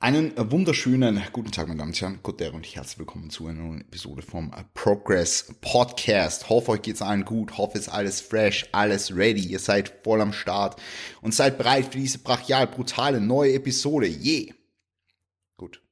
Einen 0.00 0.32
wunderschönen 0.52 1.20
guten 1.32 1.50
Tag, 1.50 1.66
meine 1.66 1.78
Damen 1.78 1.90
und 1.90 2.00
Herren, 2.00 2.20
Gott 2.22 2.40
und 2.40 2.64
herzlich 2.64 3.00
willkommen 3.00 3.30
zu 3.30 3.48
einer 3.48 3.64
neuen 3.64 3.80
Episode 3.80 4.22
vom 4.22 4.52
Progress 4.72 5.52
Podcast. 5.60 6.48
Hoffe, 6.48 6.70
euch 6.70 6.82
geht's 6.82 7.02
allen 7.02 7.24
gut, 7.24 7.58
hoffe, 7.58 7.78
ist 7.78 7.88
alles 7.88 8.20
fresh, 8.20 8.68
alles 8.70 9.16
ready, 9.16 9.40
ihr 9.40 9.58
seid 9.58 9.92
voll 10.04 10.20
am 10.20 10.32
Start 10.32 10.80
und 11.20 11.34
seid 11.34 11.58
bereit 11.58 11.86
für 11.86 11.98
diese 11.98 12.20
brachial 12.20 12.68
brutale 12.68 13.20
neue 13.20 13.54
Episode. 13.54 14.06
Je! 14.06 14.44
Yeah. 14.44 14.54
Gut. 15.56 15.82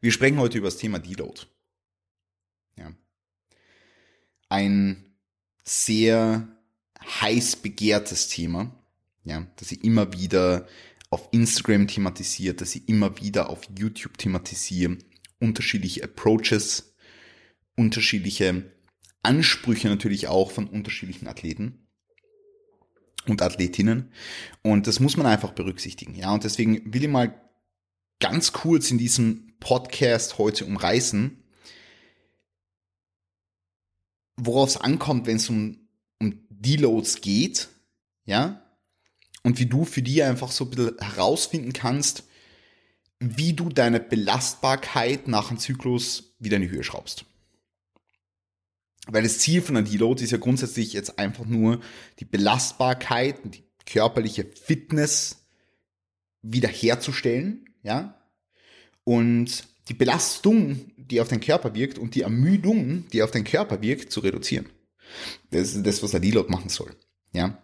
Wir 0.00 0.12
sprechen 0.12 0.38
heute 0.38 0.58
über 0.58 0.68
das 0.68 0.76
Thema 0.76 1.00
Deload. 1.00 1.40
Ja. 2.76 2.92
Ein 4.48 5.16
sehr 5.64 6.46
heiß 7.04 7.56
begehrtes 7.56 8.28
Thema, 8.28 8.70
ja, 9.24 9.44
das 9.56 9.72
ich 9.72 9.82
immer 9.82 10.12
wieder 10.12 10.68
auf 11.14 11.28
Instagram 11.30 11.86
thematisiert, 11.86 12.60
dass 12.60 12.74
ich 12.74 12.88
immer 12.88 13.20
wieder 13.20 13.48
auf 13.48 13.62
YouTube 13.78 14.18
thematisiere, 14.18 14.98
unterschiedliche 15.38 16.02
Approaches, 16.02 16.94
unterschiedliche 17.76 18.72
Ansprüche 19.22 19.88
natürlich 19.88 20.26
auch 20.26 20.50
von 20.50 20.66
unterschiedlichen 20.66 21.28
Athleten 21.28 21.86
und 23.26 23.42
Athletinnen. 23.42 24.12
Und 24.62 24.88
das 24.88 24.98
muss 24.98 25.16
man 25.16 25.26
einfach 25.26 25.52
berücksichtigen. 25.52 26.16
Ja, 26.16 26.34
und 26.34 26.42
deswegen 26.42 26.92
will 26.92 27.04
ich 27.04 27.10
mal 27.10 27.40
ganz 28.18 28.52
kurz 28.52 28.90
in 28.90 28.98
diesem 28.98 29.54
Podcast 29.60 30.38
heute 30.38 30.66
umreißen, 30.66 31.44
worauf 34.36 34.70
es 34.70 34.76
ankommt, 34.76 35.26
wenn 35.26 35.36
es 35.36 35.48
um, 35.48 35.78
um 36.20 36.44
Deloads 36.50 37.20
geht, 37.20 37.68
ja, 38.24 38.63
und 39.44 39.58
wie 39.58 39.66
du 39.66 39.84
für 39.84 40.02
die 40.02 40.22
einfach 40.22 40.50
so 40.50 40.64
ein 40.64 40.70
bisschen 40.70 40.98
herausfinden 40.98 41.72
kannst, 41.72 42.24
wie 43.20 43.52
du 43.52 43.68
deine 43.68 44.00
Belastbarkeit 44.00 45.28
nach 45.28 45.50
einem 45.50 45.58
Zyklus 45.58 46.34
wieder 46.38 46.56
in 46.56 46.62
die 46.62 46.70
Höhe 46.70 46.82
schraubst. 46.82 47.24
Weil 49.06 49.22
das 49.22 49.38
Ziel 49.38 49.60
von 49.62 49.76
einer 49.76 49.88
Deload 49.88 50.24
ist 50.24 50.30
ja 50.30 50.38
grundsätzlich 50.38 50.94
jetzt 50.94 51.18
einfach 51.18 51.44
nur 51.44 51.80
die 52.18 52.24
Belastbarkeit 52.24 53.44
und 53.44 53.54
die 53.54 53.64
körperliche 53.86 54.46
Fitness 54.46 55.44
wiederherzustellen, 56.42 57.66
ja. 57.82 58.18
Und 59.04 59.68
die 59.88 59.94
Belastung, 59.94 60.90
die 60.96 61.20
auf 61.20 61.28
den 61.28 61.40
Körper 61.40 61.74
wirkt 61.74 61.98
und 61.98 62.14
die 62.14 62.22
Ermüdung, 62.22 63.06
die 63.10 63.22
auf 63.22 63.30
den 63.30 63.44
Körper 63.44 63.82
wirkt, 63.82 64.10
zu 64.10 64.20
reduzieren. 64.20 64.70
Das 65.50 65.74
ist 65.74 65.86
das, 65.86 66.02
was 66.02 66.14
ein 66.14 66.22
Deload 66.22 66.50
machen 66.50 66.70
soll, 66.70 66.96
ja. 67.32 67.62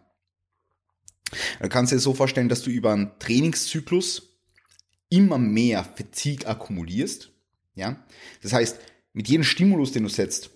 Du 1.60 1.68
kannst 1.68 1.92
dir 1.92 1.98
so 1.98 2.14
vorstellen, 2.14 2.48
dass 2.48 2.62
du 2.62 2.70
über 2.70 2.92
einen 2.92 3.18
Trainingszyklus 3.18 4.30
immer 5.08 5.38
mehr 5.38 5.84
Fatigue 5.84 6.46
akkumulierst. 6.46 7.30
Ja? 7.74 8.04
Das 8.42 8.52
heißt, 8.52 8.78
mit 9.12 9.28
jedem 9.28 9.44
Stimulus, 9.44 9.92
den 9.92 10.04
du 10.04 10.08
setzt 10.08 10.50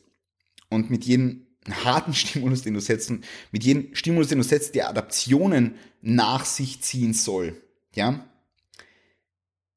und 0.70 0.90
mit 0.90 1.04
jedem 1.04 1.46
harten 1.84 2.14
Stimulus, 2.14 2.62
den 2.62 2.74
du 2.74 2.80
setzt 2.80 3.10
und 3.10 3.24
mit 3.50 3.64
jedem 3.64 3.94
Stimulus, 3.94 4.28
den 4.28 4.38
du 4.38 4.44
setzt, 4.44 4.74
der 4.74 4.88
Adaptionen 4.88 5.74
nach 6.00 6.44
sich 6.44 6.82
ziehen 6.82 7.14
soll, 7.14 7.60
ja, 7.94 8.28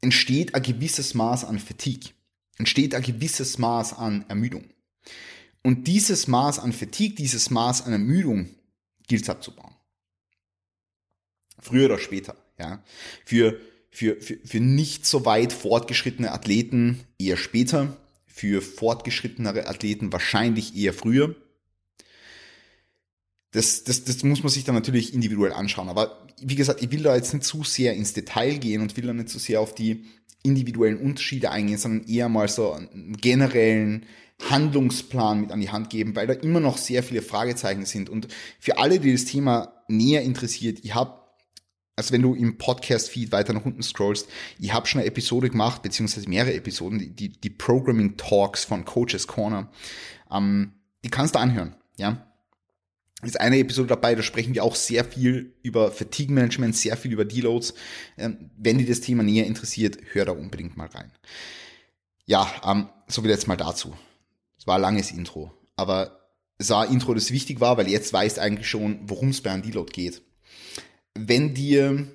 entsteht 0.01 0.53
ein 0.53 0.61
gewisses 0.61 1.13
Maß 1.13 1.45
an 1.45 1.59
Fatigue, 1.59 2.11
entsteht 2.57 2.93
ein 2.93 3.01
gewisses 3.01 3.57
Maß 3.57 3.93
an 3.93 4.25
Ermüdung. 4.27 4.65
Und 5.63 5.87
dieses 5.87 6.27
Maß 6.27 6.59
an 6.59 6.71
Fatigue, 6.71 7.15
dieses 7.15 7.49
Maß 7.49 7.83
an 7.83 7.93
Ermüdung 7.93 8.49
gilt 9.07 9.23
es 9.23 9.29
abzubauen. 9.29 9.76
Früher 11.59 11.85
oder 11.85 11.99
später, 11.99 12.35
ja. 12.59 12.83
Für, 13.25 13.59
für, 13.89 14.21
für, 14.21 14.37
für 14.43 14.59
nicht 14.59 15.05
so 15.05 15.25
weit 15.25 15.53
fortgeschrittene 15.53 16.31
Athleten 16.31 16.99
eher 17.17 17.37
später, 17.37 17.97
für 18.37 18.61
fortgeschrittenere 18.61 19.67
Athleten 19.67 20.13
wahrscheinlich 20.13 20.75
eher 20.75 20.93
früher. 20.93 21.35
Das, 23.51 23.83
das, 23.83 24.03
das 24.03 24.23
muss 24.23 24.43
man 24.43 24.51
sich 24.51 24.63
dann 24.63 24.75
natürlich 24.75 25.13
individuell 25.13 25.51
anschauen. 25.51 25.89
Aber 25.89 26.27
wie 26.39 26.55
gesagt, 26.55 26.83
ich 26.83 26.91
will 26.91 27.01
da 27.01 27.15
jetzt 27.15 27.33
nicht 27.33 27.45
zu 27.45 27.63
sehr 27.63 27.95
ins 27.95 28.13
Detail 28.13 28.57
gehen 28.57 28.81
und 28.81 28.95
will 28.95 29.07
da 29.07 29.13
nicht 29.13 29.29
zu 29.29 29.39
sehr 29.39 29.59
auf 29.59 29.73
die 29.73 30.05
individuellen 30.43 30.99
Unterschiede 30.99 31.49
eingehen, 31.49 31.79
sondern 31.79 32.07
eher 32.07 32.29
mal 32.29 32.47
so 32.47 32.73
einen 32.73 33.17
generellen 33.17 34.05
Handlungsplan 34.49 35.41
mit 35.41 35.51
an 35.51 35.61
die 35.61 35.71
Hand 35.71 35.89
geben, 35.89 36.15
weil 36.15 36.27
da 36.27 36.33
immer 36.33 36.59
noch 36.59 36.77
sehr 36.77 37.01
viele 37.01 37.23
Fragezeichen 37.23 37.85
sind. 37.85 38.09
Und 38.09 38.27
für 38.59 38.77
alle, 38.77 38.99
die 38.99 39.11
das 39.11 39.25
Thema 39.25 39.73
näher 39.87 40.21
interessiert, 40.21 40.79
ich 40.83 40.93
habe 40.93 41.26
also 41.97 42.13
wenn 42.13 42.21
du 42.21 42.35
im 42.35 42.57
Podcast-Feed 42.57 43.31
weiter 43.31 43.53
nach 43.53 43.65
unten 43.65 43.81
scrollst, 43.81 44.29
ich 44.59 44.71
habe 44.71 44.85
schon 44.85 45.01
eine 45.01 45.07
Episode 45.09 45.49
gemacht, 45.49 45.81
beziehungsweise 45.81 46.29
mehrere 46.29 46.53
Episoden, 46.53 47.15
die, 47.15 47.29
die, 47.29 47.49
Programming 47.49 48.15
Talks 48.17 48.63
von 48.63 48.85
Coaches 48.85 49.25
Corner. 49.25 49.69
Ähm, 50.31 50.73
die 51.03 51.09
kannst 51.09 51.35
du 51.35 51.39
anhören, 51.39 51.75
ja. 51.97 52.23
Ist 53.23 53.41
eine 53.41 53.57
Episode 53.57 53.87
dabei, 53.87 54.13
da 54.13 54.21
sprechen 54.21 54.53
wir 54.53 54.63
auch 54.63 54.75
sehr 54.75 55.03
viel 55.03 55.55
über 55.63 55.91
Fatigue 55.91 56.31
Management, 56.35 56.75
sehr 56.75 56.95
viel 56.95 57.11
über 57.11 57.25
Deloads. 57.25 57.73
Ähm, 58.15 58.51
wenn 58.55 58.77
dir 58.77 58.85
das 58.85 59.01
Thema 59.01 59.23
näher 59.23 59.47
interessiert, 59.47 59.97
hör 60.11 60.25
da 60.25 60.33
unbedingt 60.33 60.77
mal 60.77 60.87
rein. 60.87 61.11
Ja, 62.27 62.47
ähm, 62.63 62.89
so 63.07 63.23
viel 63.23 63.31
jetzt 63.31 63.47
mal 63.47 63.57
dazu. 63.57 63.95
Es 64.59 64.67
war 64.67 64.75
ein 64.75 64.81
langes 64.81 65.09
Intro, 65.09 65.51
aber 65.75 66.29
es 66.59 66.69
war 66.69 66.83
ein 66.83 66.93
Intro, 66.93 67.15
das 67.15 67.31
wichtig 67.31 67.59
war, 67.59 67.75
weil 67.77 67.87
jetzt 67.87 68.13
weißt 68.13 68.37
eigentlich 68.37 68.69
schon, 68.69 68.99
worum 69.09 69.29
es 69.29 69.41
bei 69.41 69.49
einem 69.49 69.63
Deload 69.63 69.91
geht 69.91 70.21
wenn 71.19 71.53
dir 71.53 72.07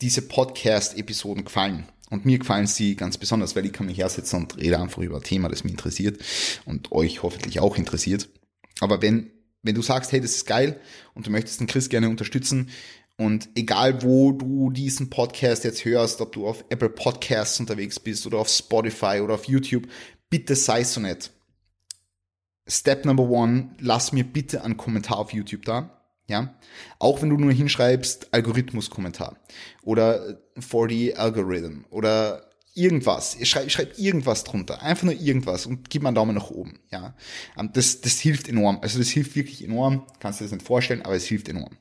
diese 0.00 0.22
Podcast-Episoden 0.22 1.44
gefallen, 1.44 1.86
und 2.10 2.24
mir 2.24 2.38
gefallen 2.38 2.66
sie 2.66 2.94
ganz 2.94 3.18
besonders, 3.18 3.56
weil 3.56 3.66
ich 3.66 3.72
kann 3.72 3.86
mich 3.86 3.98
hersetzen 3.98 4.42
und 4.42 4.56
rede 4.56 4.78
einfach 4.78 5.02
über 5.02 5.16
ein 5.16 5.22
Thema, 5.22 5.48
das 5.48 5.64
mich 5.64 5.72
interessiert 5.72 6.22
und 6.64 6.92
euch 6.92 7.22
hoffentlich 7.22 7.60
auch 7.60 7.76
interessiert. 7.76 8.28
Aber 8.80 9.02
wenn, 9.02 9.30
wenn 9.62 9.74
du 9.74 9.82
sagst, 9.82 10.12
hey, 10.12 10.20
das 10.20 10.36
ist 10.36 10.46
geil 10.46 10.80
und 11.14 11.26
du 11.26 11.30
möchtest 11.30 11.60
den 11.60 11.66
Chris 11.66 11.88
gerne 11.88 12.08
unterstützen 12.08 12.70
und 13.16 13.48
egal 13.54 14.02
wo 14.02 14.32
du 14.32 14.70
diesen 14.70 15.10
Podcast 15.10 15.64
jetzt 15.64 15.84
hörst, 15.84 16.20
ob 16.20 16.32
du 16.32 16.46
auf 16.46 16.64
Apple 16.68 16.90
Podcasts 16.90 17.58
unterwegs 17.58 17.98
bist 17.98 18.26
oder 18.26 18.38
auf 18.38 18.48
Spotify 18.48 19.20
oder 19.22 19.34
auf 19.34 19.46
YouTube, 19.46 19.88
bitte 20.30 20.54
sei 20.54 20.84
so 20.84 21.00
nett. 21.00 21.32
Step 22.68 23.04
number 23.04 23.24
one, 23.24 23.74
lass 23.80 24.12
mir 24.12 24.24
bitte 24.24 24.62
einen 24.62 24.76
Kommentar 24.76 25.18
auf 25.18 25.32
YouTube 25.32 25.64
da. 25.64 25.95
Ja, 26.28 26.54
auch 26.98 27.22
wenn 27.22 27.30
du 27.30 27.36
nur 27.36 27.52
hinschreibst 27.52 28.32
Algorithmus-Kommentar 28.32 29.36
oder 29.82 30.40
4D 30.58 31.14
Algorithm 31.14 31.84
oder 31.90 32.50
irgendwas. 32.76 33.36
Schreib, 33.42 33.70
schreib 33.70 33.98
irgendwas 33.98 34.44
drunter. 34.44 34.82
Einfach 34.82 35.04
nur 35.04 35.14
irgendwas 35.14 35.66
und 35.66 35.88
gib 35.88 36.02
mal 36.02 36.10
einen 36.10 36.16
Daumen 36.16 36.34
nach 36.34 36.50
oben. 36.50 36.78
Ja, 36.90 37.16
ähm, 37.58 37.70
das, 37.72 38.00
das 38.00 38.18
hilft 38.18 38.48
enorm. 38.48 38.78
Also 38.82 38.98
das 38.98 39.08
hilft 39.08 39.34
wirklich 39.34 39.64
enorm. 39.64 40.06
Kannst 40.20 40.40
du 40.40 40.44
dir 40.44 40.50
das 40.50 40.58
nicht 40.58 40.66
vorstellen, 40.66 41.02
aber 41.02 41.14
es 41.14 41.24
hilft 41.24 41.48
enorm. 41.48 41.76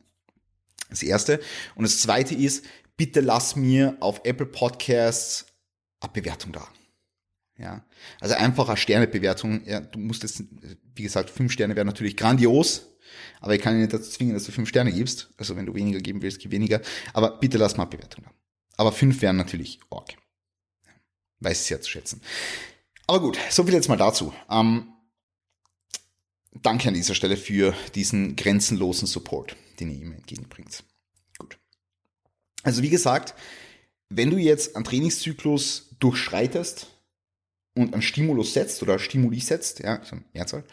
Das 0.89 1.03
erste. 1.03 1.41
Und 1.75 1.84
das 1.84 2.00
zweite 2.01 2.34
ist, 2.34 2.66
bitte 2.97 3.19
lass 3.19 3.55
mir 3.55 3.97
auf 4.00 4.22
Apple 4.23 4.45
Podcasts 4.45 5.45
eine 6.00 6.11
Bewertung 6.13 6.53
da. 6.53 6.67
Ja, 7.57 7.85
also 8.19 8.35
einfach 8.35 8.67
eine 8.67 8.77
Sternebewertung. 8.77 9.66
Ja, 9.66 9.79
du 9.79 9.99
musst 9.99 10.23
jetzt, 10.23 10.43
wie 10.95 11.03
gesagt, 11.03 11.29
fünf 11.29 11.53
Sterne 11.53 11.75
wäre 11.75 11.85
natürlich 11.85 12.17
grandios. 12.17 12.88
Aber 13.39 13.55
ich 13.55 13.61
kann 13.61 13.73
dich 13.73 13.81
nicht 13.81 13.93
dazu 13.93 14.09
zwingen, 14.09 14.33
dass 14.33 14.43
du 14.43 14.51
fünf 14.51 14.67
Sterne 14.67 14.91
gibst. 14.91 15.29
Also 15.38 15.55
wenn 15.55 15.66
du 15.66 15.73
weniger 15.73 15.99
geben 15.99 16.21
willst, 16.21 16.39
gib 16.39 16.51
weniger. 16.51 16.81
Aber 17.13 17.39
bitte 17.39 17.57
lass 17.57 17.77
mal 17.77 17.85
Bewertung 17.85 18.25
da. 18.25 18.31
Aber 18.77 18.91
fünf 18.91 19.21
wären 19.21 19.38
natürlich 19.38 19.79
org. 19.89 20.16
Weiß 21.39 21.61
es 21.61 21.69
ja 21.69 21.79
zu 21.79 21.89
schätzen. 21.89 22.21
Aber 23.07 23.21
gut, 23.21 23.38
so 23.49 23.63
viel 23.63 23.73
jetzt 23.73 23.87
mal 23.87 23.97
dazu. 23.97 24.33
Ähm, 24.49 24.93
danke 26.61 26.87
an 26.89 26.93
dieser 26.93 27.16
Stelle 27.16 27.37
für 27.37 27.73
diesen 27.93 28.35
grenzenlosen 28.35 29.07
Support, 29.07 29.55
den 29.79 29.91
ihr 29.91 30.01
ihm 30.01 30.11
entgegenbringt. 30.13 30.83
Gut. 31.37 31.57
Also 32.63 32.81
wie 32.81 32.89
gesagt, 32.89 33.35
wenn 34.09 34.31
du 34.31 34.37
jetzt 34.37 34.75
einen 34.75 34.85
Trainingszyklus 34.85 35.95
durchschreitest 35.99 36.87
und 37.75 37.93
einen 37.93 38.01
Stimulus 38.01 38.53
setzt 38.53 38.81
oder 38.81 38.97
Stimuli 38.99 39.39
setzt, 39.39 39.79
ja, 39.79 40.01
so 40.03 40.16
ein 40.16 40.25
Mehrzahl, 40.33 40.63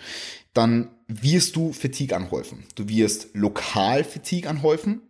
dann 0.55 0.91
wirst 1.09 1.57
du 1.57 1.73
Fatigue 1.73 2.17
anhäufen. 2.17 2.65
Du 2.75 2.89
wirst 2.89 3.29
lokal 3.35 4.05
Fatigue 4.05 4.49
anhäufen, 4.49 5.03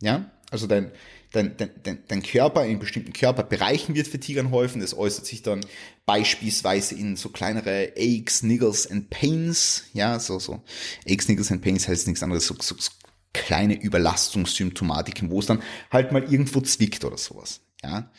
ja, 0.00 0.30
also 0.50 0.66
dein, 0.66 0.92
dein, 1.32 1.56
dein, 1.56 1.98
dein 2.06 2.22
Körper 2.22 2.64
in 2.66 2.78
bestimmten 2.78 3.12
Körperbereichen 3.12 3.94
wird 3.94 4.08
Fatigue 4.08 4.40
anhäufen. 4.40 4.80
Das 4.80 4.96
äußert 4.96 5.26
sich 5.26 5.42
dann 5.42 5.64
beispielsweise 6.04 6.94
in 6.94 7.16
so 7.16 7.30
kleinere 7.30 7.92
Aches, 7.96 8.42
Niggles 8.42 8.90
and 8.90 9.10
Pains, 9.10 9.84
ja, 9.92 10.18
so, 10.18 10.38
so. 10.38 10.62
Aches, 11.06 11.28
Niggles 11.28 11.50
and 11.50 11.62
Pains 11.62 11.88
heißt 11.88 12.06
nichts 12.06 12.22
anderes, 12.22 12.46
so, 12.46 12.54
so, 12.60 12.76
so 12.78 12.90
kleine 13.32 13.74
Überlastungssymptomatiken, 13.80 15.30
wo 15.30 15.40
es 15.40 15.46
dann 15.46 15.62
halt 15.90 16.10
mal 16.10 16.22
irgendwo 16.22 16.60
zwickt 16.60 17.04
oder 17.04 17.18
sowas, 17.18 17.60
ja. 17.82 18.10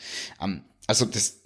Ähm, 0.41 0.63
also 0.85 1.06
das, 1.06 1.41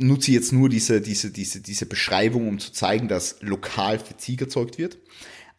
nutze 0.00 0.32
jetzt 0.32 0.52
nur 0.52 0.68
diese, 0.68 1.00
diese, 1.00 1.30
diese, 1.30 1.60
diese 1.60 1.86
Beschreibung, 1.86 2.48
um 2.48 2.58
zu 2.58 2.72
zeigen, 2.72 3.08
dass 3.08 3.36
lokal 3.40 3.98
Fatigue 3.98 4.46
erzeugt 4.46 4.78
wird. 4.78 4.98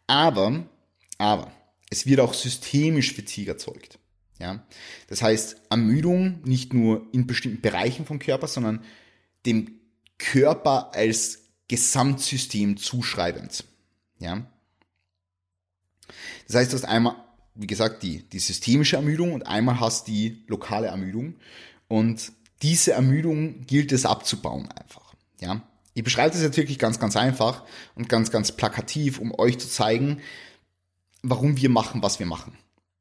Aber, 0.06 0.66
aber, 1.18 1.52
es 1.90 2.06
wird 2.06 2.20
auch 2.20 2.34
systemisch 2.34 3.14
Fatigue 3.14 3.52
erzeugt. 3.52 3.98
Ja? 4.38 4.66
Das 5.08 5.22
heißt, 5.22 5.56
Ermüdung 5.70 6.40
nicht 6.44 6.74
nur 6.74 7.06
in 7.12 7.26
bestimmten 7.26 7.60
Bereichen 7.60 8.06
vom 8.06 8.18
Körper, 8.18 8.48
sondern 8.48 8.84
dem 9.46 9.80
Körper 10.18 10.94
als 10.94 11.40
Gesamtsystem 11.68 12.76
zuschreibend. 12.76 13.64
Ja? 14.18 14.46
Das 16.46 16.56
heißt, 16.56 16.72
du 16.72 16.76
hast 16.76 16.84
einmal, 16.84 17.16
wie 17.54 17.66
gesagt, 17.66 18.02
die, 18.02 18.28
die 18.28 18.38
systemische 18.38 18.96
Ermüdung 18.96 19.32
und 19.32 19.46
einmal 19.46 19.80
hast 19.80 20.08
die 20.08 20.44
lokale 20.48 20.88
Ermüdung. 20.88 21.36
Und 21.88 22.32
diese 22.62 22.92
Ermüdung 22.92 23.66
gilt 23.66 23.92
es 23.92 24.06
abzubauen 24.06 24.68
einfach. 24.70 25.14
Ja? 25.40 25.62
Ich 25.94 26.04
beschreibe 26.04 26.30
das 26.30 26.42
jetzt 26.42 26.56
wirklich 26.56 26.78
ganz, 26.78 26.98
ganz 26.98 27.16
einfach 27.16 27.64
und 27.94 28.08
ganz, 28.08 28.30
ganz 28.30 28.52
plakativ, 28.52 29.18
um 29.18 29.34
euch 29.38 29.58
zu 29.58 29.68
zeigen, 29.68 30.20
warum 31.22 31.56
wir 31.56 31.68
machen, 31.68 32.02
was 32.02 32.18
wir 32.18 32.26
machen. 32.26 32.56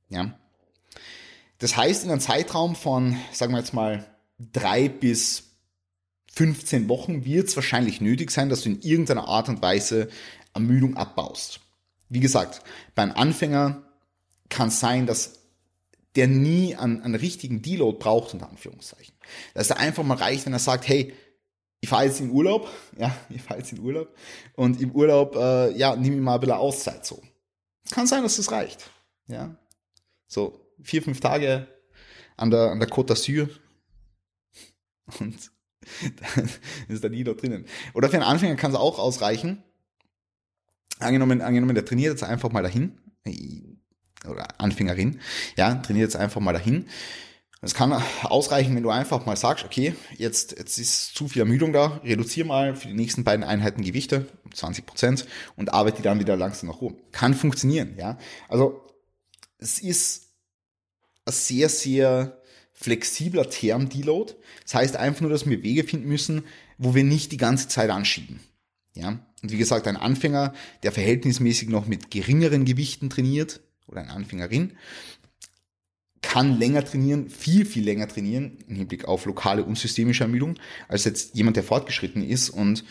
Ja? 0.09 0.37
Das 1.59 1.77
heißt, 1.77 2.03
in 2.03 2.11
einem 2.11 2.19
Zeitraum 2.19 2.75
von, 2.75 3.17
sagen 3.31 3.53
wir 3.53 3.59
jetzt 3.59 3.73
mal, 3.73 4.05
drei 4.39 4.89
bis 4.89 5.43
15 6.33 6.89
Wochen 6.89 7.25
wird 7.25 7.49
es 7.49 7.55
wahrscheinlich 7.55 8.01
nötig 8.01 8.31
sein, 8.31 8.49
dass 8.49 8.61
du 8.61 8.69
in 8.69 8.81
irgendeiner 8.81 9.27
Art 9.27 9.49
und 9.49 9.61
Weise 9.61 10.09
Ermüdung 10.53 10.97
abbaust. 10.97 11.59
Wie 12.09 12.19
gesagt, 12.19 12.61
beim 12.95 13.11
Anfänger 13.11 13.83
kann 14.49 14.69
es 14.69 14.79
sein, 14.79 15.05
dass 15.05 15.40
der 16.15 16.27
nie 16.27 16.75
einen, 16.75 17.01
einen 17.01 17.15
richtigen 17.15 17.61
Deload 17.61 17.97
braucht, 17.99 18.33
unter 18.33 18.49
Anführungszeichen. 18.49 19.13
Dass 19.53 19.69
er 19.69 19.77
einfach 19.77 20.03
mal 20.03 20.17
reicht, 20.17 20.45
wenn 20.45 20.53
er 20.53 20.59
sagt, 20.59 20.87
hey, 20.87 21.13
ich 21.79 21.89
fahre 21.89 22.05
jetzt 22.05 22.19
in 22.19 22.29
Urlaub, 22.29 22.69
ja, 22.97 23.15
ich 23.29 23.41
fahre 23.41 23.59
jetzt 23.59 23.71
in 23.71 23.79
Urlaub 23.79 24.15
und 24.55 24.81
im 24.81 24.91
Urlaub, 24.91 25.35
äh, 25.35 25.71
ja, 25.77 25.95
nehme 25.95 26.15
ich 26.15 26.21
mal 26.21 26.35
ein 26.35 26.39
bisschen 26.39 26.55
Auszeit 26.55 27.05
so. 27.05 27.21
Kann 27.91 28.07
sein, 28.07 28.23
dass 28.23 28.37
das 28.37 28.51
reicht, 28.51 28.89
ja. 29.27 29.55
So, 30.27 30.73
vier, 30.81 31.01
fünf 31.01 31.19
Tage 31.19 31.67
an 32.37 32.51
der, 32.51 32.71
an 32.71 32.79
der 32.79 32.89
Côte 32.89 33.13
d'Azur 33.13 33.49
und 35.19 35.51
dann 36.35 36.49
ist 36.87 37.03
nie 37.03 37.23
dort 37.23 37.41
drinnen. 37.41 37.65
Oder 37.93 38.09
für 38.09 38.17
einen 38.17 38.25
Anfänger 38.25 38.55
kann 38.55 38.71
es 38.71 38.77
auch 38.77 38.99
ausreichen. 38.99 39.63
Angenommen, 40.99 41.41
angenommen, 41.41 41.73
der 41.73 41.85
trainiert 41.85 42.11
jetzt 42.11 42.23
einfach 42.23 42.51
mal 42.51 42.61
dahin, 42.61 42.99
oder 44.27 44.59
Anfängerin, 44.59 45.19
ja, 45.57 45.75
trainiert 45.75 46.11
jetzt 46.11 46.15
einfach 46.15 46.41
mal 46.41 46.53
dahin. 46.53 46.87
Es 47.63 47.75
kann 47.75 47.93
ausreichen, 48.23 48.75
wenn 48.75 48.81
du 48.81 48.89
einfach 48.89 49.27
mal 49.27 49.37
sagst, 49.37 49.63
okay, 49.65 49.93
jetzt, 50.17 50.57
jetzt 50.57 50.79
ist 50.79 51.13
zu 51.13 51.27
viel 51.27 51.43
Ermüdung 51.43 51.73
da, 51.73 52.01
reduziere 52.03 52.47
mal 52.47 52.75
für 52.75 52.87
die 52.87 52.95
nächsten 52.95 53.23
beiden 53.23 53.43
Einheiten 53.43 53.83
Gewichte 53.83 54.25
um 54.43 54.51
20 54.51 54.85
Prozent 54.87 55.27
und 55.55 55.71
arbeite 55.71 55.97
die 55.97 56.03
dann 56.03 56.19
wieder 56.19 56.35
langsam 56.35 56.69
nach 56.69 56.81
oben. 56.81 56.97
Kann 57.11 57.35
funktionieren, 57.35 57.95
ja. 57.99 58.17
Also, 58.49 58.81
es 59.59 59.77
ist 59.77 60.31
ein 61.25 61.33
sehr, 61.33 61.69
sehr 61.69 62.41
flexibler 62.73 63.47
Term 63.47 63.89
Deload. 63.89 64.33
Das 64.63 64.73
heißt 64.73 64.95
einfach 64.95 65.21
nur, 65.21 65.29
dass 65.29 65.47
wir 65.47 65.61
Wege 65.61 65.83
finden 65.83 66.07
müssen, 66.07 66.45
wo 66.79 66.95
wir 66.95 67.03
nicht 67.03 67.31
die 67.31 67.37
ganze 67.37 67.67
Zeit 67.67 67.91
anschieben. 67.91 68.39
Ja? 68.95 69.19
Und 69.43 69.51
wie 69.51 69.57
gesagt, 69.57 69.87
ein 69.87 69.97
Anfänger, 69.97 70.53
der 70.81 70.91
verhältnismäßig 70.91 71.69
noch 71.69 71.85
mit 71.85 72.09
geringeren 72.09 72.65
Gewichten 72.65 73.11
trainiert, 73.11 73.61
oder 73.87 74.01
eine 74.01 74.11
Anfängerin, 74.11 74.77
kann 76.21 76.59
länger 76.59 76.85
trainieren, 76.85 77.29
viel, 77.29 77.65
viel 77.65 77.83
länger 77.83 78.07
trainieren, 78.07 78.59
im 78.67 78.75
Hinblick 78.75 79.05
auf 79.05 79.25
lokale 79.25 79.63
und 79.63 79.77
systemische 79.77 80.23
Ermüdung, 80.23 80.57
als 80.87 81.03
jetzt 81.03 81.35
jemand, 81.35 81.57
der 81.57 81.63
fortgeschritten 81.63 82.23
ist 82.23 82.49
und 82.49 82.83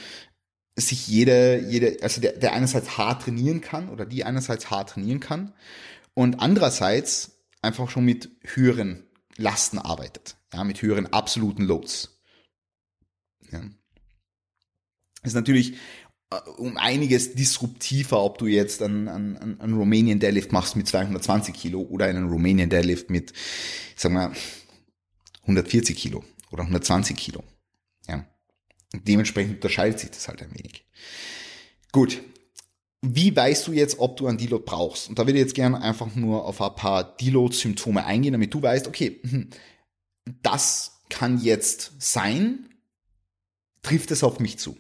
sich 0.77 1.07
jede, 1.09 1.61
jede, 1.69 1.99
also 2.03 2.21
der, 2.21 2.33
der 2.33 2.53
einerseits 2.53 2.99
hart 2.99 3.23
trainieren 3.23 3.61
kann 3.61 3.89
oder 3.89 4.07
die 4.07 4.25
einerseits 4.25 4.71
hart 4.71 4.91
trainieren 4.91 5.21
kann 5.21 5.53
und 6.15 6.41
andererseits 6.41 7.39
einfach 7.63 7.91
schon 7.91 8.05
mit 8.05 8.31
höheren 8.43 9.05
Lasten 9.37 9.79
arbeitet, 9.79 10.37
ja, 10.53 10.65
mit 10.65 10.83
höheren 10.83 11.07
absoluten 11.07 11.65
Loads. 11.65 12.21
Ja. 13.51 13.61
Das 15.23 15.33
ist 15.33 15.35
natürlich 15.35 15.77
um 16.59 16.77
einiges 16.77 17.35
disruptiver, 17.35 18.23
ob 18.23 18.39
du 18.39 18.47
jetzt 18.47 18.83
einen, 18.83 19.09
einen, 19.09 19.61
einen 19.61 19.75
Romanian 19.77 20.21
Deadlift 20.21 20.53
machst 20.53 20.77
mit 20.77 20.87
220 20.87 21.55
Kilo 21.55 21.81
oder 21.81 22.07
einen 22.07 22.29
Romanian 22.29 22.71
Deadlift 22.71 23.11
mit, 23.11 23.33
sagen 23.97 24.15
wir, 24.15 24.33
140 25.43 25.97
Kilo 25.97 26.25
oder 26.53 26.63
120 26.63 27.17
Kilo. 27.17 27.43
Ja. 28.07 28.27
Dementsprechend 28.93 29.57
unterscheidet 29.57 29.99
sich 29.99 30.11
das 30.11 30.29
halt 30.29 30.43
ein 30.43 30.53
wenig. 30.53 30.85
Gut, 31.91 32.23
wie 33.03 33.35
weißt 33.35 33.67
du 33.67 33.73
jetzt, 33.73 33.99
ob 33.99 34.17
du 34.17 34.27
einen 34.27 34.39
Deload 34.39 34.65
brauchst? 34.65 35.09
Und 35.09 35.19
da 35.19 35.27
würde 35.27 35.39
ich 35.39 35.45
jetzt 35.45 35.55
gerne 35.55 35.81
einfach 35.81 36.15
nur 36.15 36.45
auf 36.45 36.61
ein 36.61 36.75
paar 36.77 37.17
Deload-Symptome 37.17 38.05
eingehen, 38.05 38.33
damit 38.33 38.55
du 38.55 38.63
weißt, 38.63 38.87
okay, 38.87 39.21
hm, 39.23 39.51
das 40.43 41.01
kann 41.09 41.41
jetzt 41.41 41.93
sein, 41.99 42.69
trifft 43.83 44.11
es 44.13 44.23
auf 44.23 44.39
mich 44.39 44.59
zu. 44.59 44.77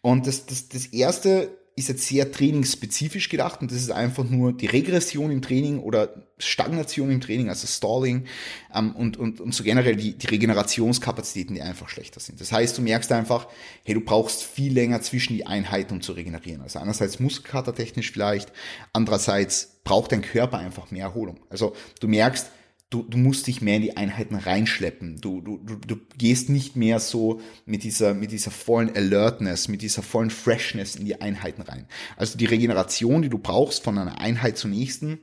Und 0.00 0.26
das, 0.26 0.46
das, 0.46 0.68
das 0.68 0.86
erste 0.86 1.50
ist 1.76 1.88
jetzt 1.88 2.06
sehr 2.06 2.30
trainingsspezifisch 2.30 3.28
gedacht 3.28 3.60
und 3.62 3.70
das 3.70 3.78
ist 3.78 3.90
einfach 3.90 4.24
nur 4.24 4.52
die 4.52 4.66
Regression 4.66 5.30
im 5.30 5.40
Training 5.40 5.78
oder 5.80 6.26
Stagnation 6.38 7.10
im 7.10 7.20
Training, 7.20 7.48
also 7.48 7.66
Stalling 7.66 8.26
ähm, 8.74 8.94
und, 8.94 9.16
und, 9.16 9.40
und 9.40 9.54
so 9.54 9.64
generell 9.64 9.96
die, 9.96 10.16
die 10.16 10.26
Regenerationskapazitäten, 10.26 11.54
die 11.54 11.62
einfach 11.62 11.88
schlechter 11.88 12.20
sind. 12.20 12.40
Das 12.40 12.52
heißt, 12.52 12.76
du 12.76 12.82
merkst 12.82 13.10
einfach, 13.12 13.46
hey, 13.84 13.94
du 13.94 14.00
brauchst 14.00 14.42
viel 14.42 14.72
länger 14.72 15.00
zwischen 15.00 15.34
die 15.34 15.46
Einheiten, 15.46 15.94
um 15.94 16.00
zu 16.02 16.12
regenerieren. 16.12 16.62
Also 16.62 16.78
einerseits 16.78 17.18
muskelkatertechnisch 17.18 18.10
vielleicht, 18.10 18.52
andererseits 18.92 19.78
braucht 19.84 20.12
dein 20.12 20.22
Körper 20.22 20.58
einfach 20.58 20.90
mehr 20.90 21.04
Erholung. 21.04 21.40
Also 21.48 21.74
du 22.00 22.08
merkst, 22.08 22.50
du, 22.90 23.04
du 23.04 23.16
musst 23.16 23.46
dich 23.46 23.62
mehr 23.62 23.76
in 23.76 23.82
die 23.82 23.96
Einheiten 23.96 24.34
reinschleppen. 24.34 25.20
Du, 25.20 25.40
du, 25.40 25.58
du, 25.58 25.76
du 25.76 25.96
gehst 26.18 26.48
nicht 26.48 26.74
mehr 26.76 26.98
so 26.98 27.40
mit 27.64 27.84
dieser, 27.84 28.14
mit 28.14 28.32
dieser 28.32 28.50
vollen 28.50 28.94
Alertness, 28.94 29.68
mit 29.68 29.80
dieser 29.80 30.02
vollen 30.02 30.30
Freshness 30.30 30.96
in 30.96 31.04
die 31.04 31.20
Einheiten 31.20 31.62
rein. 31.62 31.86
Also 32.16 32.36
die 32.36 32.46
Regeneration, 32.46 33.22
die 33.22 33.28
du 33.28 33.38
brauchst 33.38 33.84
von 33.84 33.96
einer 33.96 34.18
Einheit 34.18 34.58
zur 34.58 34.70
nächsten, 34.70 35.20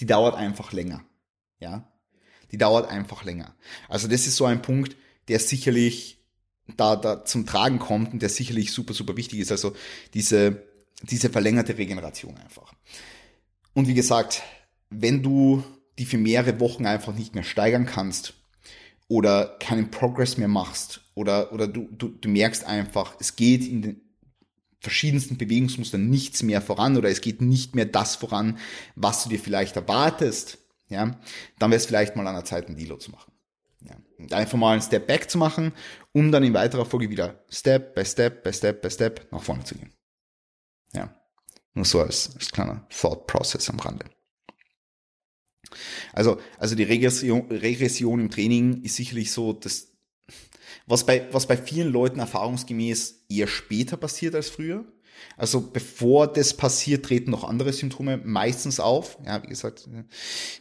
die 0.00 0.06
dauert 0.06 0.34
einfach 0.34 0.72
länger. 0.72 1.04
Ja, 1.60 1.88
die 2.50 2.58
dauert 2.58 2.90
einfach 2.90 3.24
länger. 3.24 3.54
Also 3.88 4.08
das 4.08 4.26
ist 4.26 4.36
so 4.36 4.44
ein 4.44 4.60
Punkt, 4.60 4.96
der 5.28 5.38
sicherlich 5.38 6.18
da, 6.76 6.96
da 6.96 7.24
zum 7.24 7.46
Tragen 7.46 7.78
kommt 7.78 8.12
und 8.12 8.22
der 8.22 8.28
sicherlich 8.28 8.72
super, 8.72 8.92
super 8.92 9.16
wichtig 9.16 9.38
ist. 9.38 9.52
Also 9.52 9.74
diese, 10.14 10.64
diese 11.02 11.30
verlängerte 11.30 11.78
Regeneration 11.78 12.36
einfach. 12.38 12.72
Und 13.72 13.86
wie 13.86 13.94
gesagt, 13.94 14.42
wenn 14.90 15.22
du 15.22 15.62
die 15.98 16.06
für 16.06 16.18
mehrere 16.18 16.60
Wochen 16.60 16.86
einfach 16.86 17.14
nicht 17.14 17.34
mehr 17.34 17.44
steigern 17.44 17.86
kannst 17.86 18.34
oder 19.08 19.56
keinen 19.60 19.90
Progress 19.90 20.36
mehr 20.36 20.48
machst 20.48 21.02
oder, 21.14 21.52
oder 21.52 21.68
du, 21.68 21.88
du, 21.90 22.08
du 22.08 22.28
merkst 22.28 22.64
einfach, 22.64 23.16
es 23.20 23.36
geht 23.36 23.66
in 23.66 23.82
den 23.82 24.00
verschiedensten 24.80 25.38
Bewegungsmustern 25.38 26.08
nichts 26.08 26.42
mehr 26.42 26.60
voran 26.60 26.96
oder 26.96 27.08
es 27.08 27.20
geht 27.20 27.40
nicht 27.40 27.74
mehr 27.74 27.86
das 27.86 28.16
voran, 28.16 28.58
was 28.94 29.24
du 29.24 29.30
dir 29.30 29.38
vielleicht 29.38 29.76
erwartest, 29.76 30.58
ja, 30.88 31.18
dann 31.58 31.70
wäre 31.70 31.78
es 31.78 31.86
vielleicht 31.86 32.16
mal 32.16 32.26
an 32.26 32.34
der 32.34 32.44
Zeit, 32.44 32.68
ein 32.68 32.76
Deload 32.76 33.02
zu 33.02 33.10
machen. 33.10 33.32
Ja. 33.80 33.96
Und 34.18 34.32
einfach 34.32 34.58
mal 34.58 34.72
einen 34.72 34.82
Step 34.82 35.06
back 35.06 35.30
zu 35.30 35.38
machen, 35.38 35.72
um 36.12 36.30
dann 36.30 36.44
in 36.44 36.54
weiterer 36.54 36.84
Folge 36.84 37.10
wieder 37.10 37.44
Step 37.48 37.94
by 37.94 38.04
Step 38.04 38.42
by 38.42 38.52
Step 38.52 38.82
by 38.82 38.90
Step 38.90 39.26
nach 39.32 39.42
vorne 39.42 39.64
zu 39.64 39.74
gehen. 39.74 39.92
Ja. 40.92 41.14
Nur 41.72 41.84
so 41.84 42.00
als, 42.00 42.34
als 42.34 42.50
kleiner 42.50 42.86
Thought 42.88 43.26
Process 43.26 43.68
am 43.68 43.80
Rande. 43.80 44.06
Also, 46.12 46.38
also 46.58 46.74
die 46.74 46.82
Regression, 46.82 47.50
Regression 47.50 48.20
im 48.20 48.30
Training 48.30 48.82
ist 48.82 48.96
sicherlich 48.96 49.32
so, 49.32 49.52
dass 49.52 49.88
was 50.86 51.06
bei, 51.06 51.26
was 51.32 51.46
bei 51.46 51.56
vielen 51.56 51.90
Leuten 51.90 52.18
erfahrungsgemäß 52.18 53.24
eher 53.28 53.46
später 53.46 53.96
passiert 53.96 54.34
als 54.34 54.50
früher. 54.50 54.84
Also 55.36 55.60
bevor 55.72 56.26
das 56.26 56.54
passiert, 56.54 57.06
treten 57.06 57.30
noch 57.30 57.44
andere 57.44 57.72
Symptome 57.72 58.18
meistens 58.18 58.80
auf. 58.80 59.18
Ja, 59.24 59.42
wie 59.42 59.48
gesagt, 59.48 59.88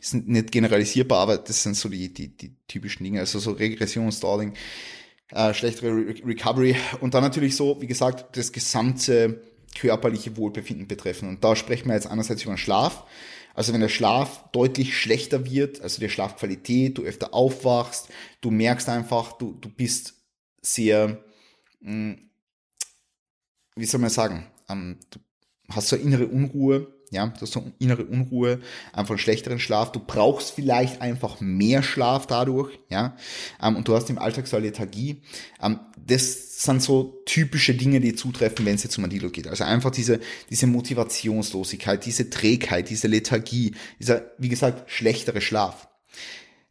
ist 0.01 0.13
nicht 0.13 0.51
generalisierbar, 0.51 1.19
aber 1.19 1.37
das 1.37 1.63
sind 1.63 1.75
so 1.75 1.89
die, 1.89 2.13
die, 2.13 2.35
die 2.35 2.55
typischen 2.67 3.03
Dinge. 3.03 3.19
Also 3.19 3.39
so 3.39 3.51
Regression, 3.51 4.11
Stalling, 4.11 4.53
äh, 5.31 5.53
schlechtere 5.53 5.91
Re 5.91 6.15
Recovery 6.25 6.75
und 7.01 7.13
dann 7.13 7.23
natürlich 7.23 7.55
so, 7.55 7.81
wie 7.81 7.87
gesagt, 7.87 8.37
das 8.37 8.51
gesamte 8.51 9.41
körperliche 9.75 10.37
Wohlbefinden 10.37 10.87
betreffen. 10.87 11.27
Und 11.27 11.43
da 11.43 11.55
sprechen 11.55 11.87
wir 11.87 11.95
jetzt 11.95 12.07
einerseits 12.07 12.43
über 12.43 12.53
den 12.53 12.57
Schlaf, 12.57 13.05
also 13.53 13.73
wenn 13.73 13.81
der 13.81 13.89
Schlaf 13.89 14.49
deutlich 14.51 14.97
schlechter 14.97 15.45
wird, 15.49 15.81
also 15.81 15.99
die 15.99 16.09
Schlafqualität, 16.09 16.97
du 16.97 17.03
öfter 17.03 17.33
aufwachst, 17.33 18.09
du 18.41 18.51
merkst 18.51 18.89
einfach, 18.89 19.33
du, 19.33 19.53
du 19.53 19.69
bist 19.69 20.15
sehr, 20.61 21.23
hm, 21.81 22.29
wie 23.75 23.85
soll 23.85 23.99
man 23.99 24.09
sagen, 24.09 24.47
ähm, 24.69 24.97
du 25.11 25.19
hast 25.69 25.89
so 25.89 25.95
innere 25.95 26.27
Unruhe, 26.27 26.93
Ja, 27.13 27.27
du 27.27 27.41
hast 27.41 27.53
so 27.53 27.71
innere 27.79 28.05
Unruhe, 28.05 28.59
einfach 28.91 29.11
einen 29.11 29.19
schlechteren 29.19 29.59
Schlaf. 29.59 29.91
Du 29.91 29.99
brauchst 29.99 30.51
vielleicht 30.51 31.01
einfach 31.01 31.39
mehr 31.39 31.83
Schlaf 31.83 32.25
dadurch, 32.25 32.79
ja. 32.89 33.15
Ähm, 33.61 33.75
und 33.75 33.87
du 33.87 33.95
hast 33.95 34.09
im 34.09 34.17
Alltag 34.17 34.47
so 34.47 34.57
eine 34.57 34.65
Lethargie. 34.65 35.21
Ähm, 35.61 35.79
das 36.05 36.63
sind 36.63 36.81
so 36.81 37.21
typische 37.25 37.75
Dinge, 37.75 37.99
die 37.99 38.15
zutreffen, 38.15 38.65
wenn 38.65 38.75
es 38.75 38.83
jetzt 38.83 38.97
um 38.97 39.03
Mandilo 39.03 39.29
geht. 39.29 39.47
Also 39.47 39.63
einfach 39.63 39.91
diese, 39.91 40.19
diese 40.49 40.67
Motivationslosigkeit, 40.67 42.05
diese 42.05 42.29
Trägheit, 42.29 42.89
diese 42.89 43.07
Lethargie, 43.07 43.75
dieser, 43.99 44.31
wie 44.37 44.49
gesagt, 44.49 44.89
schlechtere 44.89 45.39
Schlaf. 45.39 45.87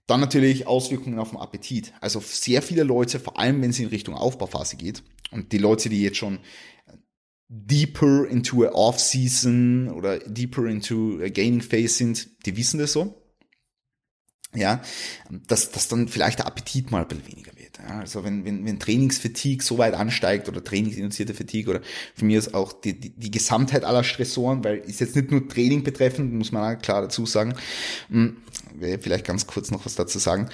Dann 0.07 0.21
natürlich 0.21 0.67
Auswirkungen 0.67 1.21
auf 1.21 1.31
den 1.31 1.39
Appetit. 1.39 1.93
Also 2.01 2.21
sehr 2.21 2.61
viele 2.61 2.83
Leute, 2.83 3.21
vor 3.21 3.39
allem 3.39 3.63
wenn 3.63 3.71
es 3.71 3.79
in 3.79 3.87
Richtung 3.87 4.15
Aufbauphase 4.15 4.77
geht, 4.77 5.03
und 5.33 5.53
die 5.53 5.59
Leute, 5.59 5.89
die 5.89 6.03
jetzt 6.03 6.19
schon 6.19 6.39
deeper 7.55 8.25
into 8.25 8.65
a 8.65 8.71
off-season 8.73 9.91
oder 9.91 10.19
deeper 10.21 10.67
into 10.67 11.21
a 11.23 11.29
gaining 11.29 11.61
phase 11.61 11.95
sind, 11.95 12.47
die 12.47 12.57
wissen 12.57 12.79
das 12.79 12.93
so. 12.93 13.19
Ja, 14.55 14.83
dass, 15.31 15.71
dass 15.71 15.89
dann 15.89 16.09
vielleicht 16.09 16.39
der 16.39 16.47
Appetit 16.47 16.91
mal 16.91 17.03
ein 17.03 17.09
bisschen 17.09 17.27
weniger 17.27 17.53
wird. 17.57 17.79
Ja, 17.79 18.01
also 18.01 18.23
wenn, 18.23 18.45
wenn, 18.45 18.67
wenn 18.67 18.79
Trainingsfatigue 18.79 19.63
so 19.63 19.79
weit 19.79 19.95
ansteigt 19.95 20.49
oder 20.49 20.63
trainingsinduzierte 20.63 21.33
Fatigue 21.33 21.71
oder 21.71 21.81
für 22.15 22.27
mich 22.27 22.37
ist 22.37 22.55
auch 22.55 22.75
die, 22.75 22.99
die, 22.99 23.11
die 23.11 23.31
Gesamtheit 23.31 23.85
aller 23.85 24.05
Stressoren, 24.05 24.63
weil 24.63 24.79
ist 24.79 25.01
jetzt 25.01 25.17
nicht 25.17 25.31
nur 25.31 25.49
Training 25.49 25.85
betreffend, 25.85 26.35
muss 26.35 26.53
man 26.53 26.79
klar 26.81 27.01
dazu 27.01 27.25
sagen, 27.25 27.55
hm, 28.09 28.37
vielleicht 29.01 29.27
ganz 29.27 29.47
kurz 29.47 29.71
noch 29.71 29.87
was 29.87 29.95
dazu 29.95 30.19
sagen, 30.19 30.51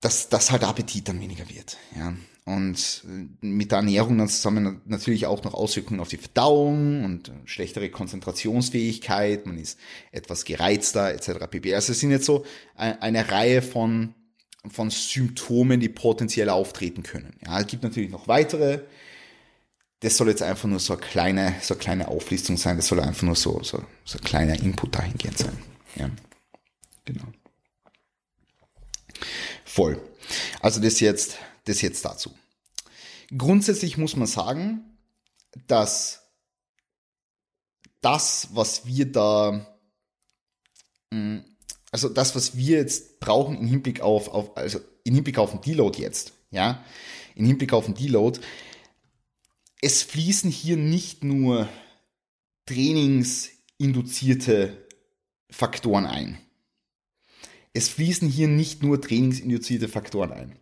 dass, 0.00 0.28
dass 0.28 0.52
halt 0.52 0.62
der 0.62 0.68
Appetit 0.68 1.08
dann 1.08 1.20
weniger 1.20 1.48
wird. 1.48 1.78
Ja, 1.96 2.14
und 2.46 3.02
äh, 3.04 3.44
mit 3.44 3.72
der 3.72 3.78
Ernährung 3.78 4.18
dann 4.18 4.28
zusammen 4.28 4.80
natürlich 4.86 5.26
auch 5.26 5.42
noch 5.42 5.52
Auswirkungen 5.52 5.98
auf 5.98 6.08
die 6.08 6.16
Verdauung 6.16 7.04
und 7.04 7.28
äh, 7.28 7.32
schlechtere 7.44 7.90
Konzentrationsfähigkeit, 7.90 9.46
man 9.46 9.58
ist 9.58 9.78
etwas 10.12 10.44
gereizter 10.44 11.12
etc. 11.12 11.46
pp. 11.50 11.74
Also 11.74 11.92
es 11.92 12.00
sind 12.00 12.12
jetzt 12.12 12.24
so 12.24 12.46
eine 12.76 13.30
Reihe 13.32 13.62
von, 13.62 14.14
von 14.68 14.90
Symptomen, 14.90 15.80
die 15.80 15.88
potenziell 15.88 16.48
auftreten 16.48 17.02
können. 17.02 17.36
Ja, 17.44 17.60
es 17.60 17.66
gibt 17.66 17.82
natürlich 17.82 18.10
noch 18.10 18.28
weitere. 18.28 18.82
Das 20.00 20.16
soll 20.16 20.28
jetzt 20.28 20.42
einfach 20.42 20.68
nur 20.68 20.78
so 20.78 20.92
eine 20.92 21.02
kleine, 21.02 21.54
so 21.62 21.74
eine 21.74 21.80
kleine 21.80 22.08
Auflistung 22.08 22.56
sein. 22.56 22.76
Das 22.76 22.86
soll 22.86 23.00
einfach 23.00 23.24
nur 23.24 23.34
so, 23.34 23.60
so, 23.64 23.82
so 24.04 24.18
ein 24.18 24.24
kleiner 24.24 24.54
Input 24.54 24.94
dahingehend 24.94 25.38
sein. 25.38 25.58
Ja, 25.96 26.10
genau. 27.04 27.26
Voll. 29.64 30.00
Also 30.60 30.80
das 30.80 31.00
jetzt 31.00 31.38
das 31.66 31.82
jetzt 31.82 32.04
dazu. 32.04 32.34
Grundsätzlich 33.36 33.98
muss 33.98 34.16
man 34.16 34.26
sagen, 34.26 34.96
dass 35.66 36.22
das, 38.00 38.48
was 38.52 38.86
wir 38.86 39.10
da, 39.10 39.66
mm, 41.10 41.38
also 41.90 42.08
das, 42.08 42.34
was 42.34 42.56
wir 42.56 42.78
jetzt 42.78 43.20
brauchen 43.20 43.58
im 43.58 43.66
Hinblick 43.66 44.00
auf, 44.00 44.28
auf 44.28 44.56
also 44.56 44.80
im 45.04 45.14
Hinblick 45.14 45.38
auf 45.38 45.50
den 45.50 45.60
Deload 45.60 46.00
jetzt, 46.00 46.32
ja, 46.50 46.84
im 47.34 47.46
Hinblick 47.46 47.72
auf 47.72 47.86
den 47.86 47.94
Deload, 47.94 48.40
es 49.82 50.02
fließen 50.02 50.50
hier 50.50 50.76
nicht 50.76 51.24
nur 51.24 51.68
trainingsinduzierte 52.66 54.86
Faktoren 55.50 56.06
ein. 56.06 56.38
Es 57.72 57.88
fließen 57.88 58.28
hier 58.28 58.48
nicht 58.48 58.82
nur 58.82 59.00
trainingsinduzierte 59.00 59.88
Faktoren 59.88 60.32
ein 60.32 60.58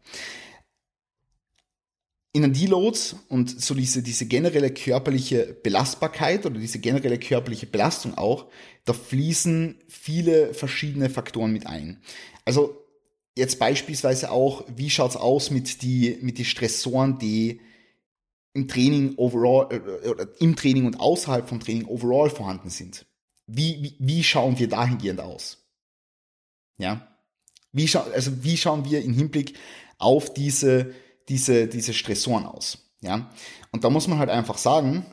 in 2.34 2.42
den 2.42 2.52
Deloads 2.52 3.14
und 3.28 3.62
so 3.62 3.74
diese, 3.74 4.02
diese 4.02 4.26
generelle 4.26 4.70
körperliche 4.70 5.56
Belastbarkeit 5.62 6.44
oder 6.44 6.58
diese 6.58 6.80
generelle 6.80 7.16
körperliche 7.16 7.66
Belastung 7.66 8.18
auch, 8.18 8.46
da 8.84 8.92
fließen 8.92 9.78
viele 9.86 10.52
verschiedene 10.52 11.10
Faktoren 11.10 11.52
mit 11.52 11.68
ein. 11.68 12.02
Also 12.44 12.84
jetzt 13.36 13.60
beispielsweise 13.60 14.32
auch, 14.32 14.64
wie 14.74 14.90
schaut's 14.90 15.14
aus 15.14 15.52
mit 15.52 15.82
die, 15.82 16.18
mit 16.22 16.38
die 16.38 16.44
Stressoren, 16.44 17.20
die 17.20 17.60
im 18.52 18.66
Training 18.66 19.14
overall, 19.16 19.68
äh, 19.70 20.08
oder 20.08 20.26
im 20.40 20.56
Training 20.56 20.86
und 20.86 20.98
außerhalb 20.98 21.48
vom 21.48 21.60
Training 21.60 21.86
overall 21.86 22.30
vorhanden 22.30 22.68
sind. 22.68 23.06
Wie, 23.46 23.80
wie, 23.80 23.94
wie 24.00 24.24
schauen 24.24 24.58
wir 24.58 24.68
dahingehend 24.68 25.20
aus? 25.20 25.64
Ja? 26.78 27.16
Wie, 27.70 27.86
scha 27.86 28.00
also 28.12 28.42
wie 28.42 28.56
schauen 28.56 28.84
wir 28.90 29.04
im 29.04 29.14
Hinblick 29.14 29.56
auf 29.98 30.34
diese 30.34 30.92
diese, 31.28 31.66
diese 31.66 31.94
Stressoren 31.94 32.46
aus. 32.46 32.78
Ja, 33.00 33.30
und 33.70 33.84
da 33.84 33.90
muss 33.90 34.08
man 34.08 34.18
halt 34.18 34.30
einfach 34.30 34.56
sagen, 34.56 35.04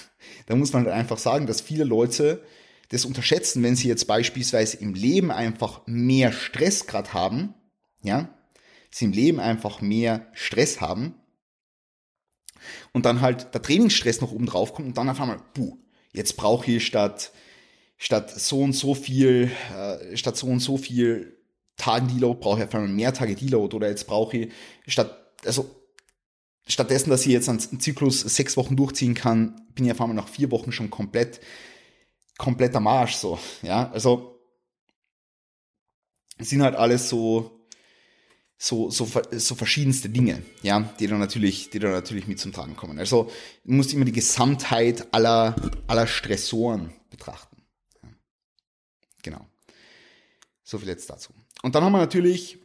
da 0.46 0.54
muss 0.54 0.72
man 0.72 0.84
halt 0.84 0.94
einfach 0.94 1.18
sagen, 1.18 1.46
dass 1.46 1.60
viele 1.60 1.84
Leute 1.84 2.44
das 2.90 3.04
unterschätzen, 3.04 3.62
wenn 3.62 3.76
sie 3.76 3.88
jetzt 3.88 4.06
beispielsweise 4.06 4.76
im 4.78 4.94
Leben 4.94 5.30
einfach 5.30 5.82
mehr 5.86 6.32
Stress 6.32 6.86
gerade 6.86 7.12
haben, 7.12 7.54
ja, 8.02 8.28
sie 8.90 9.06
im 9.06 9.12
Leben 9.12 9.40
einfach 9.40 9.80
mehr 9.80 10.26
Stress 10.32 10.80
haben 10.80 11.14
und 12.92 13.06
dann 13.06 13.20
halt 13.20 13.54
der 13.54 13.62
Trainingsstress 13.62 14.20
noch 14.20 14.32
oben 14.32 14.46
drauf 14.46 14.74
kommt 14.74 14.88
und 14.88 14.98
dann 14.98 15.08
auf 15.08 15.20
einmal, 15.20 15.40
puh, 15.54 15.78
jetzt 16.12 16.36
brauche 16.36 16.70
ich 16.70 16.86
statt, 16.86 17.32
statt 17.96 18.30
so 18.30 18.62
und 18.62 18.72
so 18.72 18.94
viel, 18.94 19.50
äh, 19.74 20.16
statt 20.16 20.36
so 20.36 20.46
und 20.46 20.60
so 20.60 20.76
viel 20.76 21.36
Tagen 21.76 22.08
Deload 22.08 22.40
brauche 22.40 22.58
ich 22.58 22.64
auf 22.66 22.74
einmal 22.74 22.90
mehr 22.90 23.14
Tage 23.14 23.34
Deload 23.34 23.74
oder 23.74 23.88
jetzt 23.88 24.06
brauche 24.06 24.36
ich 24.36 24.52
statt 24.86 25.19
also 25.44 25.74
stattdessen, 26.66 27.10
dass 27.10 27.26
ich 27.26 27.32
jetzt 27.32 27.48
einen 27.48 27.60
Zyklus 27.60 28.20
sechs 28.20 28.56
Wochen 28.56 28.76
durchziehen 28.76 29.14
kann, 29.14 29.66
bin 29.74 29.84
ich 29.84 29.92
auf 29.92 30.00
einmal 30.00 30.16
nach 30.16 30.28
vier 30.28 30.50
Wochen 30.50 30.72
schon 30.72 30.90
komplett, 30.90 31.40
komplett 32.38 32.74
am 32.74 32.86
Arsch, 32.86 33.14
so, 33.14 33.38
ja, 33.62 33.90
also, 33.90 34.38
sind 36.38 36.62
halt 36.62 36.74
alles 36.74 37.08
so, 37.08 37.66
so, 38.56 38.90
so, 38.90 39.08
so 39.30 39.54
verschiedenste 39.54 40.08
Dinge, 40.08 40.42
ja, 40.62 40.80
die 40.98 41.06
dann 41.06 41.18
natürlich, 41.18 41.70
die 41.70 41.78
dann 41.78 41.92
natürlich 41.92 42.26
mit 42.26 42.38
zum 42.38 42.52
Tragen 42.52 42.76
kommen. 42.76 42.98
Also, 42.98 43.30
du 43.64 43.72
musst 43.72 43.92
immer 43.92 44.04
die 44.04 44.12
Gesamtheit 44.12 45.12
aller, 45.12 45.56
aller 45.86 46.06
Stressoren 46.06 46.92
betrachten. 47.10 47.62
Ja. 48.02 48.08
Genau. 49.22 49.46
So 50.62 50.78
viel 50.78 50.88
jetzt 50.88 51.10
dazu. 51.10 51.32
Und 51.62 51.74
dann 51.74 51.84
haben 51.84 51.92
wir 51.92 51.98
natürlich 51.98 52.58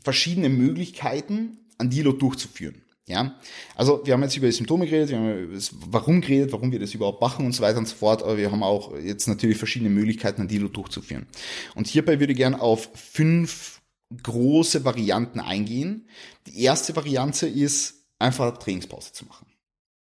verschiedene 0.00 0.48
Möglichkeiten, 0.48 1.58
an 1.78 1.90
Deload 1.90 2.18
durchzuführen. 2.18 2.82
Ja, 3.06 3.38
also 3.74 4.00
wir 4.04 4.14
haben 4.14 4.22
jetzt 4.22 4.36
über 4.36 4.46
die 4.46 4.52
Symptome 4.52 4.86
geredet, 4.86 5.10
wir 5.10 5.18
haben 5.18 5.38
über 5.38 5.54
das 5.54 5.74
Warum 5.90 6.22
geredet, 6.22 6.52
warum 6.52 6.72
wir 6.72 6.78
das 6.78 6.94
überhaupt 6.94 7.20
machen 7.20 7.44
und 7.44 7.52
so 7.52 7.62
weiter 7.62 7.76
und 7.76 7.86
so 7.86 7.94
fort, 7.94 8.22
aber 8.22 8.38
wir 8.38 8.50
haben 8.50 8.62
auch 8.62 8.96
jetzt 8.96 9.28
natürlich 9.28 9.58
verschiedene 9.58 9.90
Möglichkeiten, 9.90 10.40
an 10.40 10.48
Deload 10.48 10.72
durchzuführen. 10.72 11.26
Und 11.74 11.86
hierbei 11.86 12.18
würde 12.18 12.32
ich 12.32 12.38
gerne 12.38 12.62
auf 12.62 12.88
fünf 12.94 13.82
große 14.22 14.86
Varianten 14.86 15.38
eingehen. 15.38 16.08
Die 16.46 16.62
erste 16.62 16.96
Variante 16.96 17.46
ist, 17.46 18.06
einfach 18.18 18.56
Trainingspause 18.56 19.12
zu 19.12 19.26
machen. 19.26 19.46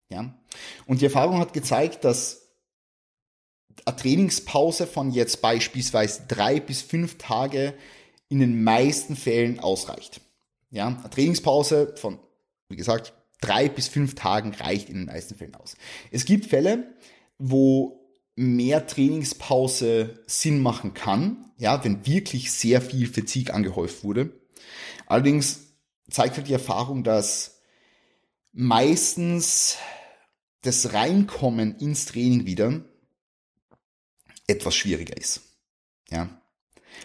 Ja, 0.10 0.34
und 0.86 1.01
die 1.01 1.06
Erfahrung 1.06 1.39
hat 1.39 1.51
gezeigt, 1.51 2.06
dass 2.06 2.53
eine 3.84 3.96
Trainingspause 3.98 4.88
von 4.88 5.12
jetzt 5.12 5.42
beispielsweise 5.42 6.24
drei 6.27 6.62
bis 6.62 6.82
fünf 6.82 7.18
Tage 7.18 7.74
in 8.30 8.39
den 8.39 8.63
meisten 8.63 9.18
Fällen 9.18 9.60
ausreicht. 9.60 10.22
Ja, 10.74 10.88
eine 10.88 11.10
Trainingspause 11.10 11.94
von, 11.98 12.18
wie 12.68 12.75
gesagt, 12.75 13.13
drei 13.42 13.70
bis 13.70 13.88
fünf 13.88 14.15
Tagen 14.15 14.56
reicht 14.56 14.89
in 14.89 14.96
den 14.96 15.06
meisten 15.06 15.36
Fällen 15.36 15.53
aus. 15.53 15.75
Es 16.10 16.25
gibt 16.25 16.48
Fälle, 16.48 16.96
wo 17.38 18.10
mehr 18.36 18.88
Trainingspause 18.88 20.24
Sinn 20.25 20.63
machen 20.63 20.96
kann, 20.96 21.51
ja, 21.60 21.84
wenn 21.84 22.08
wirklich 22.08 22.51
sehr 22.51 22.82
viel 22.82 23.06
Fatigue 23.06 23.53
angehäuft 23.53 24.03
wurde. 24.03 24.32
Allerdings 25.06 25.75
zeigt 26.10 26.38
halt 26.38 26.48
die 26.48 26.53
Erfahrung, 26.53 27.03
dass 27.03 27.62
meistens 28.51 29.77
das 30.62 30.94
Reinkommen 30.94 31.77
ins 31.77 32.08
Training 32.08 32.48
wieder 32.48 32.84
etwas 34.48 34.75
schwieriger 34.75 35.15
ist. 35.15 35.42
Ja. 36.10 36.42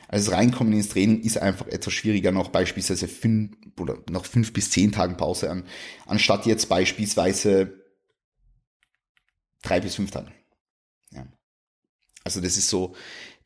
Also 0.09 0.33
Reinkommen 0.33 0.73
ins 0.73 0.89
Training 0.89 1.21
ist 1.21 1.39
einfach 1.39 1.67
etwas 1.67 1.93
schwieriger, 1.93 2.33
noch 2.33 2.49
beispielsweise 2.49 3.09
fünf 3.09 3.57
oder 3.79 3.99
noch 4.11 4.25
fünf 4.25 4.53
bis 4.53 4.71
zehn 4.71 4.93
Tagen 4.93 5.17
Pause 5.17 5.51
an, 5.51 5.65
anstatt 6.07 6.47
jetzt 6.47 6.69
beispielsweise 6.69 7.85
drei 9.63 9.81
bis 9.81 9.97
fünf 9.97 10.11
Tagen. 10.11 10.33
Ja. 11.13 11.27
Also 12.25 12.41
das 12.41 12.57
ist 12.57 12.69
so, 12.69 12.95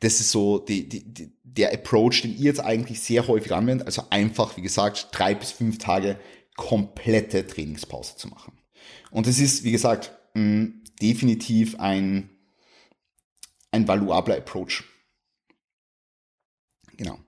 das 0.01 0.21
ist 0.21 0.31
so 0.31 0.59
die, 0.59 0.89
die, 0.89 1.05
die, 1.05 1.33
der 1.43 1.73
Approach, 1.73 2.23
den 2.23 2.37
ihr 2.37 2.45
jetzt 2.45 2.61
eigentlich 2.61 3.01
sehr 3.01 3.27
häufig 3.29 3.53
anwendet. 3.53 3.87
Also 3.87 4.05
einfach, 4.11 4.57
wie 4.57 4.63
gesagt, 4.63 5.09
drei 5.13 5.35
bis 5.35 5.53
fünf 5.53 5.79
Tage 5.79 6.19
komplette 6.57 7.47
Trainingspause 7.47 8.17
zu 8.17 8.29
machen. 8.29 8.59
Und 9.11 9.27
das 9.27 9.39
ist, 9.39 9.65
wie 9.65 9.73
gesagt, 9.73 10.13
mh, 10.35 10.69
definitiv 11.01 11.79
ein, 11.79 12.31
ein 13.71 13.87
valuabler 13.89 14.37
Approach. 14.37 14.85
Genau. 17.03 17.19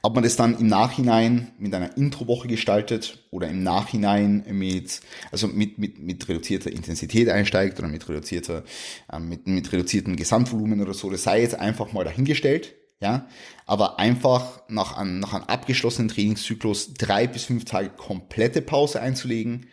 Ob 0.00 0.14
man 0.14 0.24
das 0.24 0.36
dann 0.36 0.58
im 0.58 0.66
Nachhinein 0.68 1.52
mit 1.58 1.74
einer 1.74 1.96
Introwoche 1.98 2.48
gestaltet 2.48 3.18
oder 3.30 3.48
im 3.48 3.62
Nachhinein 3.62 4.44
mit, 4.50 5.02
also 5.30 5.46
mit, 5.48 5.78
mit, 5.78 5.98
mit 5.98 6.26
reduzierter 6.28 6.72
Intensität 6.72 7.28
einsteigt 7.28 7.78
oder 7.78 7.88
mit 7.88 8.08
reduzierter, 8.08 8.64
äh, 9.12 9.20
mit, 9.20 9.46
mit 9.46 9.70
reduziertem 9.70 10.16
Gesamtvolumen 10.16 10.80
oder 10.80 10.94
so, 10.94 11.10
das 11.10 11.24
sei 11.24 11.42
jetzt 11.42 11.54
einfach 11.54 11.92
mal 11.92 12.04
dahingestellt. 12.04 12.74
Ja, 13.00 13.26
aber 13.66 13.98
einfach 13.98 14.62
nach 14.68 14.96
einem, 14.96 15.18
nach 15.18 15.34
einem 15.34 15.44
abgeschlossenen 15.44 16.08
Trainingszyklus 16.08 16.94
drei 16.94 17.26
bis 17.26 17.44
fünf 17.44 17.64
Tage 17.64 17.90
komplette 17.90 18.62
Pause 18.62 19.00
einzulegen 19.00 19.66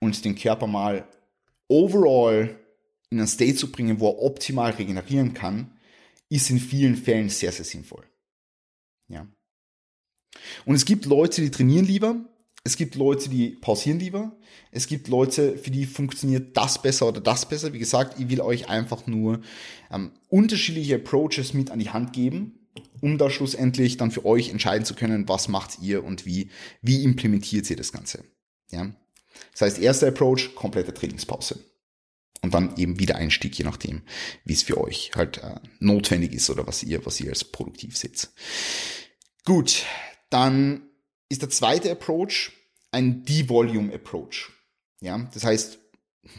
und 0.00 0.24
den 0.24 0.34
Körper 0.34 0.66
mal 0.66 1.08
overall 1.68 2.58
in 3.10 3.18
einen 3.18 3.28
State 3.28 3.54
zu 3.54 3.70
bringen, 3.70 4.00
wo 4.00 4.08
er 4.08 4.22
optimal 4.22 4.72
regenerieren 4.72 5.34
kann, 5.34 5.78
ist 6.28 6.50
in 6.50 6.58
vielen 6.58 6.96
Fällen 6.96 7.28
sehr, 7.28 7.52
sehr 7.52 7.64
sinnvoll. 7.64 8.04
Ja. 9.08 9.26
Und 10.64 10.74
es 10.74 10.84
gibt 10.84 11.06
Leute, 11.06 11.40
die 11.40 11.50
trainieren 11.50 11.86
lieber, 11.86 12.16
es 12.64 12.76
gibt 12.76 12.94
Leute, 12.94 13.28
die 13.28 13.50
pausieren 13.50 13.98
lieber, 13.98 14.36
es 14.70 14.86
gibt 14.86 15.08
Leute, 15.08 15.58
für 15.58 15.70
die 15.70 15.84
funktioniert 15.84 16.56
das 16.56 16.80
besser 16.80 17.08
oder 17.08 17.20
das 17.20 17.46
besser. 17.46 17.72
Wie 17.72 17.78
gesagt, 17.78 18.18
ich 18.18 18.30
will 18.30 18.40
euch 18.40 18.68
einfach 18.68 19.06
nur 19.06 19.40
ähm, 19.90 20.12
unterschiedliche 20.28 20.96
Approaches 20.96 21.52
mit 21.52 21.70
an 21.70 21.78
die 21.78 21.90
Hand 21.90 22.12
geben, 22.12 22.68
um 23.00 23.18
da 23.18 23.30
schlussendlich 23.30 23.98
dann 23.98 24.10
für 24.10 24.24
euch 24.24 24.48
entscheiden 24.48 24.86
zu 24.86 24.94
können, 24.94 25.28
was 25.28 25.48
macht 25.48 25.80
ihr 25.82 26.02
und 26.04 26.24
wie, 26.24 26.50
wie 26.80 27.04
implementiert 27.04 27.68
ihr 27.68 27.76
das 27.76 27.92
Ganze. 27.92 28.24
Ja. 28.70 28.90
Das 29.52 29.60
heißt, 29.60 29.78
erster 29.78 30.08
Approach, 30.08 30.54
komplette 30.54 30.94
Trainingspause 30.94 31.58
und 32.42 32.52
dann 32.52 32.76
eben 32.76 32.98
wieder 32.98 33.16
Einstieg, 33.16 33.56
je 33.56 33.64
nachdem, 33.64 34.02
wie 34.44 34.52
es 34.52 34.62
für 34.62 34.78
euch 34.78 35.12
halt 35.14 35.38
äh, 35.38 35.56
notwendig 35.78 36.32
ist 36.32 36.50
oder 36.50 36.66
was 36.66 36.82
ihr, 36.82 37.04
was 37.06 37.20
ihr 37.20 37.30
als 37.30 37.44
produktiv 37.44 37.96
seht. 37.96 38.28
Gut, 39.44 39.84
dann 40.30 40.88
ist 41.28 41.42
der 41.42 41.50
zweite 41.50 41.90
Approach 41.90 42.52
ein 42.90 43.24
De-Volume 43.24 43.94
Approach. 43.94 44.50
Ja, 45.00 45.18
das 45.32 45.44
heißt, 45.44 45.78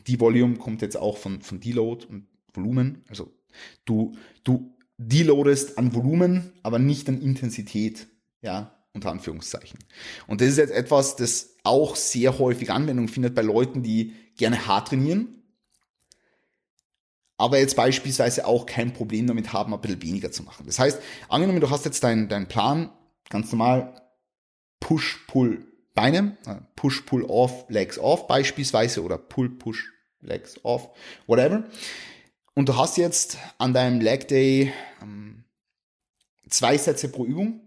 De-Volume 0.07 0.57
kommt 0.57 0.81
jetzt 0.81 0.97
auch 0.97 1.17
von, 1.17 1.41
von 1.41 1.59
Deload 1.59 2.05
und 2.05 2.27
Volumen. 2.53 3.03
Also 3.07 3.33
du, 3.85 4.17
du 4.43 4.75
deloadest 4.97 5.77
an 5.77 5.93
Volumen, 5.93 6.53
aber 6.63 6.79
nicht 6.79 7.09
an 7.09 7.21
Intensität. 7.21 8.07
Ja, 8.41 8.75
unter 8.93 9.11
Anführungszeichen. 9.11 9.77
Und 10.25 10.41
das 10.41 10.47
ist 10.47 10.57
jetzt 10.57 10.71
etwas, 10.71 11.17
das 11.17 11.57
auch 11.63 11.95
sehr 11.95 12.39
häufig 12.39 12.71
Anwendung 12.71 13.07
findet 13.09 13.35
bei 13.35 13.41
Leuten, 13.41 13.83
die 13.83 14.13
gerne 14.37 14.67
hart 14.67 14.87
trainieren, 14.87 15.43
aber 17.37 17.59
jetzt 17.59 17.75
beispielsweise 17.75 18.45
auch 18.45 18.65
kein 18.65 18.93
Problem 18.93 19.27
damit 19.27 19.53
haben, 19.53 19.73
ein 19.73 19.81
bisschen 19.81 20.01
weniger 20.01 20.31
zu 20.31 20.43
machen. 20.43 20.65
Das 20.65 20.79
heißt, 20.79 21.01
angenommen, 21.27 21.59
du 21.59 21.69
hast 21.69 21.85
jetzt 21.85 22.03
deinen 22.03 22.29
dein 22.29 22.47
Plan, 22.47 22.91
ganz 23.29 23.51
normal 23.51 24.01
Push, 24.79 25.25
Pull, 25.27 25.65
Beine, 25.93 26.37
äh, 26.45 26.55
Push, 26.75 27.01
Pull, 27.01 27.23
Off, 27.23 27.65
Legs 27.69 27.97
Off 27.97 28.27
beispielsweise 28.27 29.03
oder 29.03 29.17
Pull, 29.17 29.49
Push, 29.49 29.91
Legs 30.21 30.59
Off, 30.63 30.89
whatever. 31.27 31.63
Und 32.53 32.69
du 32.69 32.77
hast 32.77 32.97
jetzt 32.97 33.37
an 33.57 33.73
deinem 33.73 33.99
Leg 33.99 34.27
Day 34.27 34.71
ähm, 35.01 35.43
zwei 36.49 36.77
Sätze 36.77 37.09
pro 37.09 37.25
Übung, 37.25 37.61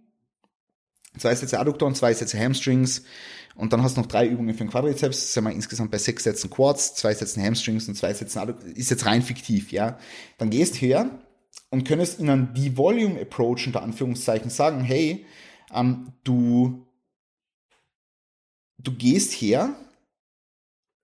zwei 1.18 1.34
Sätze 1.34 1.58
Adduktor 1.58 1.88
und 1.88 1.96
zwei 1.96 2.12
Sätze 2.14 2.38
Hamstrings 2.38 3.04
und 3.58 3.72
dann 3.72 3.82
hast 3.82 3.96
du 3.96 4.02
noch 4.02 4.08
drei 4.08 4.26
Übungen 4.26 4.54
für 4.54 4.64
den 4.64 4.70
Quadrizeps, 4.70 5.32
sind 5.32 5.44
wir 5.44 5.52
insgesamt 5.52 5.90
bei 5.90 5.98
sechs 5.98 6.22
Sätzen 6.22 6.48
Quads, 6.48 6.94
zwei 6.94 7.12
Sätzen 7.12 7.42
Hamstrings 7.42 7.88
und 7.88 7.96
zwei 7.96 8.14
Sätzen 8.14 8.38
Adduktor, 8.38 8.68
ist 8.68 8.90
jetzt 8.90 9.04
rein 9.04 9.22
fiktiv, 9.22 9.72
ja. 9.72 9.98
Dann 10.38 10.50
gehst 10.50 10.80
her 10.80 11.10
und 11.70 11.84
könntest 11.84 12.20
in 12.20 12.30
einem 12.30 12.54
De-Volume 12.54 13.20
Approach 13.20 13.66
unter 13.66 13.82
Anführungszeichen 13.82 14.48
sagen, 14.48 14.80
hey, 14.80 15.26
ähm, 15.74 16.12
du, 16.22 16.86
du 18.78 18.92
gehst 18.92 19.32
her 19.32 19.74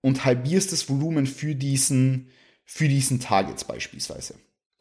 und 0.01 0.23
halbierst 0.23 0.71
das 0.71 0.89
Volumen 0.89 1.27
für 1.27 1.55
diesen, 1.55 2.29
für 2.63 2.87
diesen 2.87 3.19
Tag 3.19 3.49
jetzt 3.49 3.67
beispielsweise. 3.67 4.35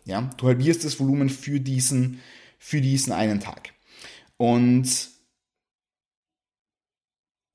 Ja, 0.04 0.30
du 0.36 0.46
halbierst 0.46 0.84
das 0.84 1.00
Volumen 1.00 1.28
für 1.28 1.60
diesen, 1.60 2.20
für 2.58 2.80
diesen 2.80 3.12
einen 3.12 3.40
Tag. 3.40 3.72
Und 4.36 5.13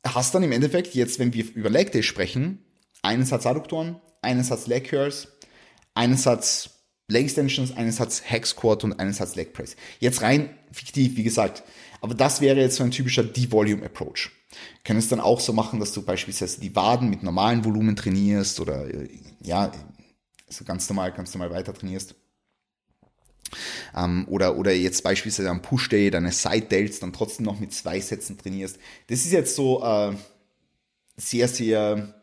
hast 0.05 0.33
dann 0.35 0.43
im 0.43 0.51
Endeffekt 0.51 0.95
jetzt, 0.95 1.19
wenn 1.19 1.33
wir 1.33 1.45
über 1.53 1.69
Leg 1.69 1.91
Day 1.91 2.03
sprechen, 2.03 2.63
einen 3.01 3.25
Satz 3.25 3.45
Adduktoren, 3.45 4.01
einen 4.21 4.43
Satz 4.43 4.67
Leg 4.67 4.89
Curls, 4.89 5.27
einen 5.93 6.17
Satz 6.17 6.71
Leg 7.09 7.23
Extensions, 7.25 7.75
einen 7.75 7.91
Satz 7.91 8.21
Hack 8.23 8.45
Squat 8.45 8.83
und 8.83 8.99
einen 8.99 9.13
Satz 9.13 9.35
Leg 9.35 9.53
Press. 9.53 9.75
Jetzt 9.99 10.21
rein 10.21 10.57
fiktiv, 10.71 11.17
wie 11.17 11.23
gesagt. 11.23 11.63
Aber 12.01 12.13
das 12.13 12.39
wäre 12.39 12.59
jetzt 12.59 12.75
so 12.75 12.83
ein 12.83 12.91
typischer 12.91 13.23
De-Volume 13.23 13.85
Approach. 13.85 14.29
Können 14.83 14.99
es 14.99 15.09
dann 15.09 15.19
auch 15.19 15.39
so 15.39 15.51
machen, 15.51 15.79
dass 15.79 15.91
du 15.91 16.03
beispielsweise 16.03 16.61
die 16.61 16.75
Waden 16.75 17.09
mit 17.09 17.23
normalen 17.23 17.65
Volumen 17.65 17.95
trainierst 17.95 18.59
oder 18.59 18.87
ja, 19.41 19.71
also 20.47 20.65
ganz 20.65 20.87
normal, 20.89 21.11
ganz 21.11 21.33
normal 21.33 21.51
weiter 21.51 21.73
trainierst. 21.73 22.15
Ähm, 23.95 24.25
oder, 24.27 24.57
oder 24.57 24.73
jetzt 24.73 25.03
beispielsweise 25.03 25.49
am 25.49 25.61
Push-Day 25.61 26.11
deine 26.11 26.31
Side-Delts 26.31 26.99
dann 26.99 27.13
trotzdem 27.13 27.45
noch 27.45 27.59
mit 27.59 27.73
zwei 27.73 27.99
Sätzen 27.99 28.37
trainierst. 28.37 28.77
Das 29.07 29.19
ist 29.19 29.31
jetzt 29.31 29.55
so 29.55 29.83
äh, 29.83 30.13
sehr, 31.17 31.47
sehr 31.47 32.15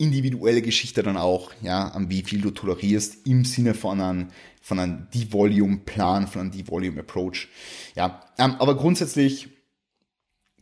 individuelle 0.00 0.62
Geschichte 0.62 1.02
dann 1.02 1.18
auch, 1.18 1.52
ja, 1.60 1.88
an 1.88 2.08
wie 2.08 2.22
viel 2.22 2.40
du 2.40 2.50
tolerierst 2.50 3.26
im 3.26 3.44
Sinne 3.44 3.74
von 3.74 4.00
einem, 4.00 4.28
von 4.62 4.78
einem 4.78 5.08
De-Volume-Plan, 5.12 6.26
von 6.26 6.40
einem 6.40 6.50
De-Volume-Approach. 6.52 7.48
Ja, 7.96 8.24
ähm, 8.38 8.56
aber 8.58 8.76
grundsätzlich 8.76 9.48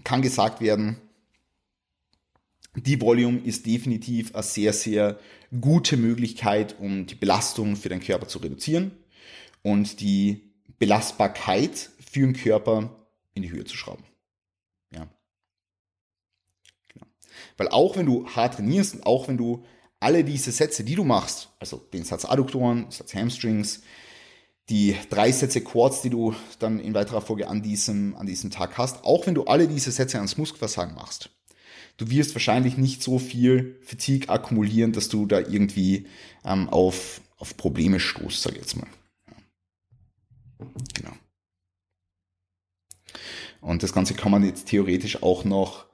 kann 0.02 0.22
gesagt 0.22 0.61
werden, 0.61 0.96
De-Volume 2.74 3.38
ist 3.38 3.66
definitiv 3.66 4.35
eine 4.35 4.42
sehr, 4.42 4.72
sehr 4.72 5.18
gute 5.61 5.96
Möglichkeit, 5.96 6.76
um 6.81 7.07
die 7.07 7.14
Belastung 7.14 7.76
für 7.76 7.88
den 7.88 8.00
Körper 8.00 8.26
zu 8.26 8.38
reduzieren 8.38 8.92
und 9.68 10.00
die 10.00 10.54
Belastbarkeit 10.78 11.90
für 11.98 12.20
den 12.20 12.33
Körper 12.33 12.90
in 13.35 13.42
die 13.42 13.50
Höhe 13.50 13.64
zu 13.64 13.76
schrauben. 13.76 14.04
Ja. 14.94 15.09
Genau. 16.92 17.07
Weil 17.57 17.68
auch 17.68 17.96
wenn 17.96 18.07
du 18.07 18.28
hart 18.28 18.54
trainierst 18.54 18.94
und 18.94 19.07
auch 19.07 19.28
wenn 19.28 19.37
du 19.37 19.64
alle 20.00 20.24
diese 20.24 20.52
Sätze, 20.52 20.85
die 20.85 20.94
du 20.94 21.04
machst, 21.04 21.50
also 21.59 21.76
den 21.92 22.04
Satz 22.04 22.24
Adduktoren, 22.24 22.90
Satz 22.90 23.14
Hamstrings, 23.14 23.83
die 24.70 24.96
drei 25.11 25.33
Sätze 25.33 25.61
Quads, 25.61 26.02
die 26.02 26.11
du 26.11 26.35
dann 26.59 26.78
in 26.78 26.94
weiterer 26.94 27.20
Folge 27.20 27.48
an 27.48 27.62
diesem, 27.62 28.14
an 28.16 28.26
diesem 28.26 28.50
Tag 28.50 28.78
hast, 28.78 29.04
auch 29.04 29.26
wenn 29.26 29.35
du 29.35 29.44
alle 29.44 29.68
diese 29.68 29.90
Sätze 29.90 30.18
ans 30.18 30.37
Muskelversagen 30.37 30.94
machst, 30.94 31.31
du 31.96 32.11
wirst 32.11 32.35
wahrscheinlich 32.35 32.78
nicht 32.78 33.02
so 33.02 33.18
viel 33.18 33.78
Fatigue 33.83 34.28
akkumulieren, 34.28 34.92
dass 34.92 35.09
du 35.09 35.26
da 35.26 35.40
irgendwie 35.40 36.07
ähm, 36.44 36.68
auf, 36.68 37.20
auf 37.37 37.57
Probleme 37.57 37.98
stoßt, 38.00 38.42
sag 38.42 38.52
ich 38.52 38.61
jetzt 38.61 38.76
mal. 38.76 38.88
Genau. 40.94 41.12
Und 43.61 43.83
das 43.83 43.92
Ganze 43.92 44.14
kann 44.14 44.33
man 44.33 44.44
jetzt 44.44 44.68
theoretisch 44.68 45.23
auch 45.23 45.44
noch, 45.44 45.87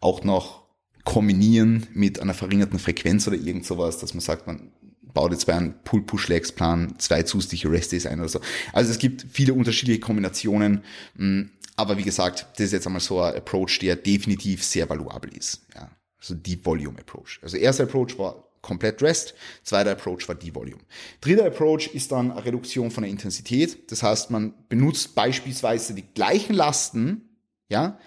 auch 0.00 0.24
noch 0.24 0.62
kombinieren 1.04 1.86
mit 1.94 2.20
einer 2.20 2.34
verringerten 2.34 2.78
Frequenz 2.78 3.26
oder 3.26 3.36
irgend 3.36 3.64
sowas, 3.64 3.98
dass 3.98 4.14
man 4.14 4.20
sagt, 4.20 4.46
man 4.46 4.72
baut 5.14 5.32
jetzt 5.32 5.46
bei 5.46 5.54
einem 5.54 5.74
Pull-Push-Legs-Plan 5.84 6.98
zwei 6.98 7.22
zusätzliche 7.22 7.70
Rest-Days 7.70 8.06
ein 8.06 8.20
oder 8.20 8.28
so. 8.28 8.40
Also 8.72 8.90
es 8.90 8.98
gibt 8.98 9.26
viele 9.30 9.54
unterschiedliche 9.54 10.00
Kombinationen, 10.00 10.82
mm, 11.14 11.42
aber 11.76 11.96
wie 11.96 12.02
gesagt, 12.02 12.46
das 12.54 12.66
ist 12.66 12.72
jetzt 12.72 12.86
einmal 12.86 13.00
so 13.00 13.20
ein 13.20 13.36
Approach, 13.36 13.78
der 13.80 13.96
definitiv 13.96 14.62
sehr 14.64 14.88
valuabel 14.88 15.32
ist. 15.36 15.62
Ja, 15.74 15.90
also 16.18 16.34
die 16.34 16.64
Volume-Approach. 16.64 17.40
Also 17.42 17.56
erster 17.56 17.84
Approach 17.84 18.18
war 18.18 18.47
komplett 18.62 19.02
Rest. 19.02 19.34
Zweiter 19.62 19.92
Approach 19.92 20.28
war 20.28 20.34
die 20.34 20.54
Volume. 20.54 20.82
Dritter 21.20 21.46
Approach 21.46 21.88
ist 21.94 22.12
dann 22.12 22.30
eine 22.30 22.44
Reduktion 22.44 22.90
von 22.90 23.02
der 23.02 23.10
Intensität. 23.10 23.90
Das 23.90 24.02
heißt, 24.02 24.30
man 24.30 24.54
benutzt 24.68 25.14
beispielsweise 25.14 25.94
die 25.94 26.06
gleichen 26.14 26.54
Lasten, 26.54 27.28
ja, 27.68 27.98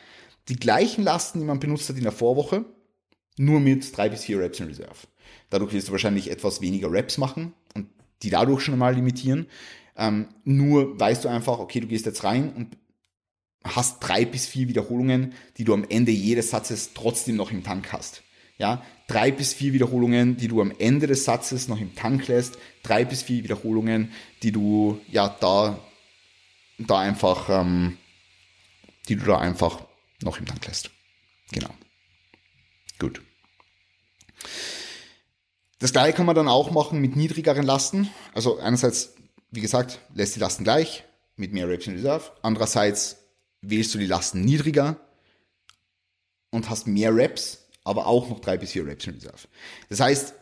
die 0.48 0.56
gleichen 0.56 1.04
Lasten, 1.04 1.40
die 1.40 1.46
man 1.46 1.60
benutzt 1.60 1.90
hat 1.90 1.98
in 1.98 2.04
der 2.04 2.12
Vorwoche, 2.12 2.66
nur 3.38 3.60
mit 3.60 3.96
drei 3.96 4.10
bis 4.10 4.26
vier 4.26 4.40
Reps 4.40 4.60
in 4.60 4.68
Reserve. 4.68 5.08
Dadurch 5.50 5.74
wirst 5.74 5.88
du 5.88 5.92
wahrscheinlich 5.92 6.30
etwas 6.30 6.62
weniger 6.62 6.92
Reps 6.92 7.18
machen 7.18 7.54
und 7.76 7.88
die 8.24 8.30
dadurch 8.30 8.62
schon 8.62 8.78
mal 8.78 8.96
limitieren. 8.96 9.48
Ähm, 9.96 10.28
nur 10.44 11.00
weißt 11.00 11.26
du 11.26 11.30
einfach, 11.30 11.60
okay, 11.60 11.80
du 11.80 11.88
gehst 11.88 12.06
jetzt 12.06 12.24
rein 12.24 12.54
und 12.54 12.78
hast 13.64 14.00
drei 14.00 14.26
bis 14.26 14.48
vier 14.48 14.68
Wiederholungen, 14.68 15.34
die 15.58 15.64
du 15.64 15.74
am 15.74 15.86
Ende 15.88 16.12
jedes 16.12 16.50
Satzes 16.50 16.92
trotzdem 16.94 17.36
noch 17.36 17.52
im 17.52 17.64
Tank 17.64 17.94
hast. 17.94 18.24
Ja, 18.62 18.86
drei 19.08 19.32
bis 19.32 19.54
vier 19.56 19.74
Wiederholungen, 19.74 20.38
die 20.38 20.48
du 20.48 20.62
am 20.62 20.72
Ende 20.78 21.08
des 21.08 21.26
Satzes 21.26 21.68
noch 21.68 21.82
im 21.82 21.96
Tank 21.96 22.28
lässt, 22.28 22.60
drei 22.84 23.06
bis 23.06 23.24
vier 23.24 23.44
Wiederholungen, 23.44 24.12
die 24.44 24.52
du 24.52 25.02
ja 25.10 25.36
da, 25.40 25.80
da 26.78 27.00
einfach, 27.00 27.50
ähm, 27.50 27.98
die 29.10 29.16
du 29.16 29.26
da 29.26 29.40
einfach 29.40 29.84
noch 30.22 30.38
im 30.38 30.46
Tank 30.46 30.64
lässt. 30.68 30.92
Genau. 31.52 31.72
Gut. 33.00 33.24
Das 35.80 35.92
gleiche 35.92 36.16
kann 36.16 36.28
man 36.28 36.36
dann 36.36 36.48
auch 36.48 36.70
machen 36.70 37.02
mit 37.02 37.16
niedrigeren 37.16 37.66
Lasten. 37.66 38.12
Also 38.36 38.60
einerseits, 38.60 39.16
wie 39.50 39.62
gesagt, 39.62 40.02
lässt 40.14 40.36
die 40.36 40.40
Lasten 40.40 40.66
gleich 40.66 41.04
mit 41.36 41.52
mehr 41.52 41.68
Reps 41.68 41.88
in 41.88 41.94
Reserve. 41.94 42.32
Andererseits 42.44 43.18
wählst 43.62 43.96
du 43.96 43.98
die 43.98 44.06
Lasten 44.06 44.42
niedriger 44.42 44.98
und 46.52 46.70
hast 46.70 46.86
mehr 46.86 47.16
Reps, 47.16 47.61
aber 47.84 48.08
auch 48.08 48.30
noch 48.30 48.40
drei 48.40 48.58
bis 48.58 48.72
vier 48.72 48.86
Reps 48.86 49.08
in 49.08 49.16
Reserve. 49.16 49.48
Das 49.90 50.00
heißt, 50.00 50.34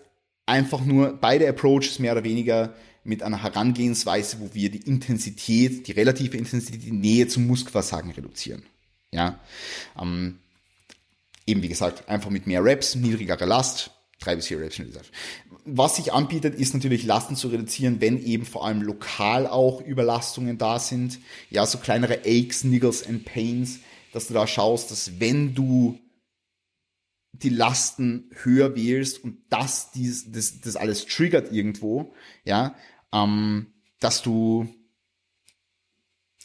einfach 0.46 0.84
nur 0.84 1.14
beide 1.14 1.48
Approaches 1.48 2.00
mehr 2.00 2.14
oder 2.14 2.24
weniger 2.24 2.74
mit 3.04 3.24
einer 3.24 3.42
Herangehensweise, 3.42 4.40
wo 4.40 4.50
wir 4.54 4.70
die 4.70 4.82
Intensität, 4.82 5.88
die 5.88 5.92
relative 5.94 6.38
Intensität, 6.38 6.84
die 6.84 6.92
Nähe 6.92 7.28
zum 7.28 7.48
Muskelversagen 7.48 8.12
reduzieren. 8.12 8.64
Ja, 9.12 9.40
ähm, 10.00 10.40
eben 11.46 11.62
wie 11.62 11.70
gesagt, 11.70 12.08
einfach 12.10 12.30
mit 12.30 12.46
mehr 12.46 12.64
Reps, 12.64 12.96
niedrigerer 12.96 13.46
Last, 13.46 13.92
drei 14.20 14.36
bis 14.36 14.48
vier 14.48 14.60
Reps 14.60 14.80
in 14.80 14.86
Reserve. 14.86 15.08
Was 15.66 15.96
sich 15.96 16.14
anbietet, 16.14 16.56
ist 16.56 16.74
natürlich 16.74 17.04
Lasten 17.04 17.36
zu 17.36 17.48
reduzieren, 17.48 18.02
wenn 18.02 18.24
eben 18.24 18.46
vor 18.46 18.66
allem 18.66 18.82
lokal 18.82 19.48
auch 19.48 19.82
Überlastungen 19.82 20.58
da 20.58 20.80
sind. 20.80 21.20
Ja, 21.50 21.66
so 21.66 21.78
kleinere 21.78 22.22
Aches, 22.26 22.64
Niggles 22.64 23.06
and 23.06 23.26
Pains, 23.26 23.80
dass 24.12 24.28
du 24.28 24.34
da 24.34 24.48
schaust, 24.48 24.92
dass 24.92 25.20
wenn 25.20 25.54
du 25.54 26.00
die 27.44 27.50
Lasten 27.50 28.30
höher 28.44 28.76
wählst 28.76 29.24
und 29.24 29.40
das, 29.50 29.92
dies, 29.92 30.32
das, 30.32 30.62
das 30.62 30.76
alles 30.76 31.06
triggert 31.06 31.52
irgendwo, 31.52 32.14
ja, 32.44 32.76
ähm, 33.14 33.68
dass 34.00 34.22
du, 34.22 34.68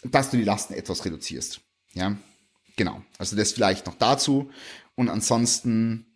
dass 0.04 0.30
du 0.30 0.36
die 0.36 0.44
Lasten 0.44 0.74
etwas 0.74 1.04
reduzierst, 1.04 1.60
ja, 1.92 2.16
genau. 2.76 3.02
Also 3.18 3.36
das 3.36 3.52
vielleicht 3.52 3.86
noch 3.86 3.94
dazu 3.94 4.50
und 4.94 5.08
ansonsten 5.08 6.06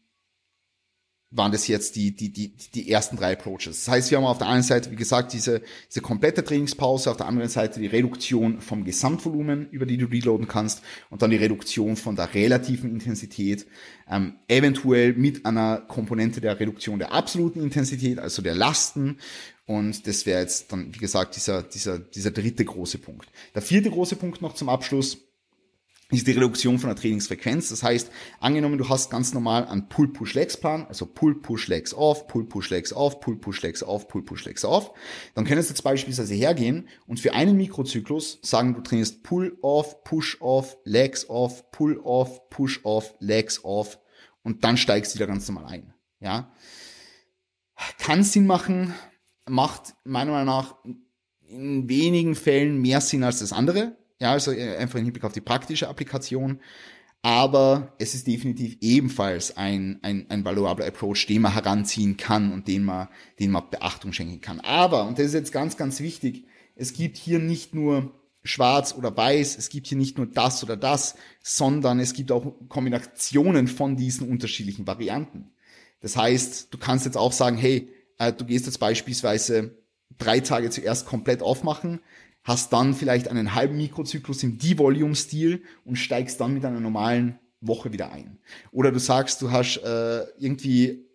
waren 1.30 1.52
das 1.52 1.68
jetzt 1.68 1.96
die, 1.96 2.16
die, 2.16 2.30
die, 2.32 2.54
die 2.74 2.90
ersten 2.90 3.16
drei 3.16 3.34
Approaches. 3.34 3.84
Das 3.84 3.88
heißt, 3.88 4.10
wir 4.10 4.18
haben 4.18 4.24
auf 4.24 4.38
der 4.38 4.48
einen 4.48 4.62
Seite, 4.62 4.90
wie 4.90 4.96
gesagt, 4.96 5.34
diese, 5.34 5.60
diese 5.90 6.00
komplette 6.00 6.42
Trainingspause, 6.42 7.10
auf 7.10 7.18
der 7.18 7.26
anderen 7.26 7.50
Seite 7.50 7.80
die 7.80 7.86
Reduktion 7.86 8.62
vom 8.62 8.84
Gesamtvolumen, 8.84 9.68
über 9.70 9.84
die 9.84 9.98
du 9.98 10.06
reloaden 10.06 10.48
kannst, 10.48 10.82
und 11.10 11.20
dann 11.20 11.30
die 11.30 11.36
Reduktion 11.36 11.96
von 11.96 12.16
der 12.16 12.32
relativen 12.32 12.90
Intensität, 12.90 13.66
ähm, 14.10 14.36
eventuell 14.48 15.12
mit 15.12 15.44
einer 15.44 15.82
Komponente 15.82 16.40
der 16.40 16.58
Reduktion 16.58 16.98
der 16.98 17.12
absoluten 17.12 17.62
Intensität, 17.62 18.18
also 18.18 18.40
der 18.40 18.54
Lasten. 18.54 19.18
Und 19.66 20.06
das 20.06 20.24
wäre 20.24 20.40
jetzt 20.40 20.72
dann, 20.72 20.94
wie 20.94 20.98
gesagt, 20.98 21.36
dieser, 21.36 21.62
dieser, 21.62 21.98
dieser 21.98 22.30
dritte 22.30 22.64
große 22.64 22.96
Punkt. 22.96 23.28
Der 23.54 23.60
vierte 23.60 23.90
große 23.90 24.16
Punkt 24.16 24.40
noch 24.40 24.54
zum 24.54 24.70
Abschluss 24.70 25.27
ist 26.16 26.27
die 26.27 26.33
Reduktion 26.33 26.79
von 26.79 26.88
der 26.88 26.97
Trainingsfrequenz. 26.97 27.68
Das 27.68 27.83
heißt, 27.83 28.11
angenommen, 28.40 28.79
du 28.79 28.88
hast 28.88 29.11
ganz 29.11 29.35
normal 29.35 29.66
einen 29.66 29.88
Pull-Push-Legs-Plan, 29.88 30.87
also 30.87 31.05
Pull-Push-Legs 31.05 31.92
off, 31.92 32.27
Pull-Push-Legs 32.27 32.94
off, 32.94 33.21
Pull-Push-Legs 33.21 33.83
off, 33.83 34.09
Pull-Push-Legs 34.09 34.64
off, 34.64 34.92
dann 35.35 35.44
könntest 35.44 35.68
du 35.68 35.75
jetzt 35.75 35.83
beispielsweise 35.83 36.35
hergehen 36.35 36.88
und 37.07 37.21
für 37.21 37.35
einen 37.35 37.59
Mikrozyklus 37.59 38.38
sagen, 38.42 38.75
du 38.75 38.81
trainierst 38.81 39.23
Pull-off, 39.23 40.03
Push-off, 40.05 40.79
Legs 40.85 41.29
off, 41.29 41.71
Pull-off, 41.73 42.49
Push-off, 42.49 43.14
Legs 43.18 43.62
off 43.62 43.99
und 44.42 44.64
dann 44.64 44.79
steigst 44.79 45.12
du 45.12 45.16
wieder 45.16 45.27
ganz 45.27 45.47
normal 45.47 45.66
ein. 45.66 45.92
Ja, 46.21 46.51
kann 47.99 48.25
Sinn 48.25 48.47
machen, 48.47 48.94
macht 49.47 49.94
meiner 50.05 50.33
Meinung 50.33 50.47
nach 50.47 50.77
in 51.49 51.88
wenigen 51.88 52.35
Fällen 52.35 52.81
mehr 52.81 53.03
Sinn 53.03 53.25
als 53.25 53.40
das 53.40 53.53
andere 53.53 53.97
ja, 54.20 54.33
also 54.33 54.52
äh, 54.52 54.76
einfach 54.76 54.98
im 54.98 55.04
Hinblick 55.04 55.24
auf 55.24 55.33
die 55.33 55.40
praktische 55.40 55.88
Applikation. 55.88 56.61
Aber 57.22 57.94
es 57.98 58.14
ist 58.14 58.26
definitiv 58.26 58.76
ebenfalls 58.81 59.57
ein, 59.57 59.98
ein, 60.02 60.26
ein 60.28 60.44
valuabler 60.44 60.87
Approach, 60.87 61.26
den 61.26 61.42
man 61.42 61.52
heranziehen 61.52 62.16
kann 62.16 62.52
und 62.52 62.68
den 62.68 62.85
man, 62.85 63.09
den 63.40 63.50
man 63.50 63.68
Beachtung 63.70 64.12
schenken 64.12 64.40
kann. 64.40 64.61
Aber, 64.61 65.07
und 65.07 65.18
das 65.18 65.26
ist 65.26 65.35
jetzt 65.35 65.52
ganz, 65.52 65.76
ganz 65.76 66.00
wichtig, 66.00 66.46
es 66.76 66.92
gibt 66.92 67.16
hier 67.16 67.40
nicht 67.40 67.74
nur 67.74 68.12
schwarz 68.44 68.94
oder 68.96 69.16
weiß, 69.16 69.59
es 69.59 69.68
gibt 69.68 69.88
hier 69.88 69.98
nicht 69.98 70.16
nur 70.16 70.26
das 70.26 70.62
oder 70.62 70.76
das, 70.76 71.16
sondern 71.42 71.98
es 71.98 72.12
gibt 72.12 72.31
auch 72.31 72.54
Kombinationen 72.68 73.66
von 73.66 73.96
diesen 73.96 74.28
unterschiedlichen 74.28 74.87
Varianten. 74.87 75.50
Das 76.00 76.16
heißt, 76.16 76.72
du 76.72 76.78
kannst 76.78 77.04
jetzt 77.04 77.16
auch 77.16 77.33
sagen, 77.33 77.57
hey, 77.57 77.92
äh, 78.18 78.33
du 78.33 78.44
gehst 78.44 78.66
jetzt 78.66 78.78
beispielsweise 78.78 79.76
drei 80.16 80.38
Tage 80.40 80.70
zuerst 80.70 81.07
komplett 81.07 81.42
aufmachen, 81.42 82.00
hast 82.48 82.72
dann 82.72 82.94
vielleicht 82.94 83.28
einen 83.28 83.54
halben 83.54 83.76
Mikrozyklus 83.76 84.42
im 84.42 84.58
Devolume-Stil 84.58 85.62
und 85.84 85.96
steigst 85.96 86.40
dann 86.40 86.54
mit 86.54 86.64
einer 86.64 86.80
normalen 86.80 87.38
Woche 87.61 87.92
wieder 87.92 88.11
ein. 88.11 88.38
Oder 88.72 88.90
du 88.90 88.98
sagst, 88.98 89.42
du 89.42 89.50
hast 89.50 89.76
äh, 89.76 90.24
irgendwie 90.38 91.06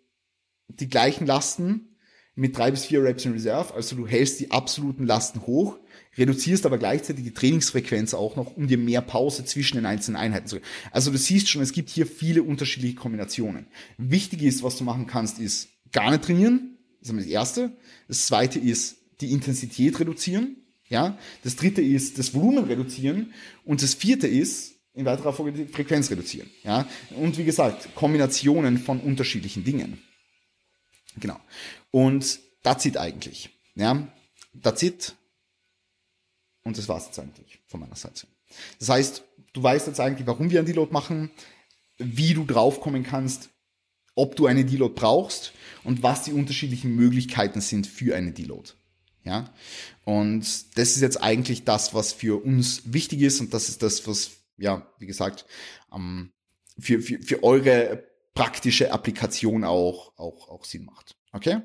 die 0.68 0.88
gleichen 0.88 1.26
Lasten 1.26 1.96
mit 2.36 2.56
drei 2.56 2.70
bis 2.70 2.84
vier 2.86 3.02
Reps 3.02 3.24
in 3.24 3.32
Reserve, 3.32 3.74
also 3.74 3.96
du 3.96 4.06
hältst 4.06 4.38
die 4.38 4.52
absoluten 4.52 5.06
Lasten 5.06 5.44
hoch, 5.46 5.78
reduzierst 6.16 6.66
aber 6.66 6.78
gleichzeitig 6.78 7.24
die 7.24 7.34
Trainingsfrequenz 7.34 8.14
auch 8.14 8.36
noch, 8.36 8.56
um 8.56 8.68
dir 8.68 8.78
mehr 8.78 9.02
Pause 9.02 9.44
zwischen 9.44 9.76
den 9.76 9.86
einzelnen 9.86 10.16
Einheiten 10.16 10.46
zu 10.46 10.56
geben. 10.56 10.66
Also 10.92 11.10
du 11.10 11.18
siehst 11.18 11.48
schon, 11.48 11.62
es 11.62 11.72
gibt 11.72 11.90
hier 11.90 12.06
viele 12.06 12.44
unterschiedliche 12.44 12.94
Kombinationen. 12.94 13.66
Wichtig 13.98 14.42
ist, 14.42 14.62
was 14.62 14.78
du 14.78 14.84
machen 14.84 15.08
kannst, 15.08 15.40
ist 15.40 15.68
gar 15.90 16.10
nicht 16.12 16.24
trainieren. 16.24 16.78
Das 17.00 17.10
ist 17.10 17.18
das 17.18 17.26
erste. 17.26 17.76
Das 18.06 18.26
zweite 18.26 18.60
ist 18.60 18.96
die 19.20 19.32
Intensität 19.32 19.98
reduzieren. 19.98 20.63
Ja? 20.88 21.18
Das 21.42 21.56
dritte 21.56 21.82
ist 21.82 22.18
das 22.18 22.34
Volumen 22.34 22.64
reduzieren 22.64 23.32
und 23.64 23.82
das 23.82 23.94
vierte 23.94 24.26
ist 24.26 24.74
in 24.94 25.04
weiterer 25.04 25.32
Folge 25.32 25.64
die 25.64 25.72
Frequenz 25.72 26.10
reduzieren. 26.10 26.50
Ja? 26.62 26.88
Und 27.16 27.36
wie 27.38 27.44
gesagt, 27.44 27.94
Kombinationen 27.94 28.78
von 28.78 29.00
unterschiedlichen 29.00 29.64
Dingen. 29.64 30.02
Genau. 31.16 31.38
Und 31.90 32.40
that's 32.62 32.84
it 32.84 32.96
eigentlich. 32.96 33.50
Ja? 33.74 34.08
That's 34.62 34.82
it. 34.82 35.14
Und 36.62 36.78
das 36.78 36.88
war's 36.88 37.06
jetzt 37.06 37.18
eigentlich 37.18 37.60
von 37.66 37.80
meiner 37.80 37.96
Seite. 37.96 38.26
Das 38.78 38.88
heißt, 38.88 39.24
du 39.52 39.62
weißt 39.62 39.86
jetzt 39.88 40.00
eigentlich, 40.00 40.26
warum 40.26 40.50
wir 40.50 40.60
einen 40.60 40.66
Deload 40.66 40.92
machen, 40.92 41.30
wie 41.98 42.34
du 42.34 42.44
draufkommen 42.44 43.02
kannst, 43.02 43.50
ob 44.14 44.36
du 44.36 44.46
eine 44.46 44.64
Deload 44.64 44.94
brauchst 44.94 45.52
und 45.82 46.02
was 46.02 46.22
die 46.24 46.32
unterschiedlichen 46.32 46.94
Möglichkeiten 46.94 47.60
sind 47.60 47.86
für 47.86 48.16
eine 48.16 48.32
Deload. 48.32 48.70
Ja, 49.24 49.54
und 50.04 50.42
das 50.76 50.96
ist 50.96 51.00
jetzt 51.00 51.22
eigentlich 51.22 51.64
das, 51.64 51.94
was 51.94 52.12
für 52.12 52.42
uns 52.44 52.82
wichtig 52.92 53.22
ist 53.22 53.40
und 53.40 53.54
das 53.54 53.70
ist 53.70 53.82
das, 53.82 54.06
was, 54.06 54.32
ja, 54.58 54.86
wie 54.98 55.06
gesagt, 55.06 55.46
für, 56.78 57.00
für, 57.00 57.22
für 57.22 57.42
eure 57.42 58.04
praktische 58.34 58.92
Applikation 58.92 59.64
auch, 59.64 60.12
auch, 60.18 60.48
auch 60.48 60.64
Sinn 60.64 60.84
macht. 60.84 61.16
Okay? 61.32 61.62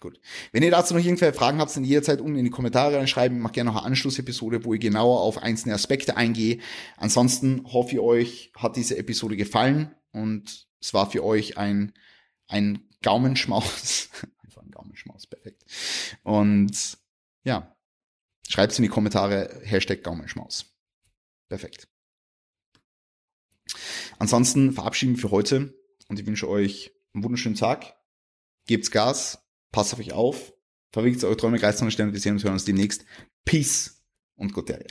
Gut. 0.00 0.20
Wenn 0.52 0.62
ihr 0.62 0.70
dazu 0.70 0.94
noch 0.94 1.02
irgendwelche 1.02 1.36
Fragen 1.36 1.58
habt, 1.58 1.74
dann 1.74 1.84
jederzeit 1.84 2.20
unten 2.20 2.36
in 2.36 2.44
die 2.44 2.50
Kommentare 2.50 2.98
reinschreiben. 2.98 3.38
Ich 3.38 3.42
mache 3.42 3.54
gerne 3.54 3.70
noch 3.70 3.78
eine 3.78 3.86
Anschlussepisode, 3.86 4.64
wo 4.64 4.74
ich 4.74 4.80
genauer 4.80 5.20
auf 5.20 5.38
einzelne 5.38 5.74
Aspekte 5.74 6.16
eingehe. 6.16 6.58
Ansonsten 6.98 7.64
hoffe 7.72 7.94
ich 7.94 8.00
euch, 8.00 8.52
hat 8.56 8.76
diese 8.76 8.98
Episode 8.98 9.36
gefallen 9.36 9.94
und 10.12 10.68
es 10.80 10.92
war 10.92 11.10
für 11.10 11.24
euch 11.24 11.56
ein, 11.56 11.94
ein 12.46 12.80
Gaumenschmaus. 13.02 14.10
Gaumenschmaus, 14.76 15.26
perfekt. 15.26 15.64
Und 16.22 16.98
ja, 17.44 17.76
schreibt 18.48 18.72
es 18.72 18.78
in 18.78 18.82
die 18.82 18.88
Kommentare, 18.88 19.60
Hashtag 19.64 20.02
Gaumenschmaus. 20.02 20.66
Perfekt. 21.48 21.88
Ansonsten 24.18 24.72
verabschieden 24.72 25.14
wir 25.14 25.22
für 25.22 25.30
heute 25.30 25.74
und 26.08 26.20
ich 26.20 26.26
wünsche 26.26 26.48
euch 26.48 26.92
einen 27.14 27.24
wunderschönen 27.24 27.56
Tag. 27.56 27.96
Gebt's 28.66 28.90
Gas, 28.90 29.38
passt 29.72 29.92
auf 29.92 30.00
euch 30.00 30.12
auf, 30.12 30.52
verwirkt 30.92 31.22
eure 31.24 31.36
Träume, 31.36 31.58
Geister 31.58 31.84
und 31.84 31.90
Sterne. 31.92 32.12
Wir 32.12 32.20
sehen 32.20 32.34
uns, 32.34 32.44
hören 32.44 32.54
uns 32.54 32.64
demnächst. 32.64 33.04
Peace 33.44 34.04
und 34.34 34.52
Gotterie. 34.52 34.86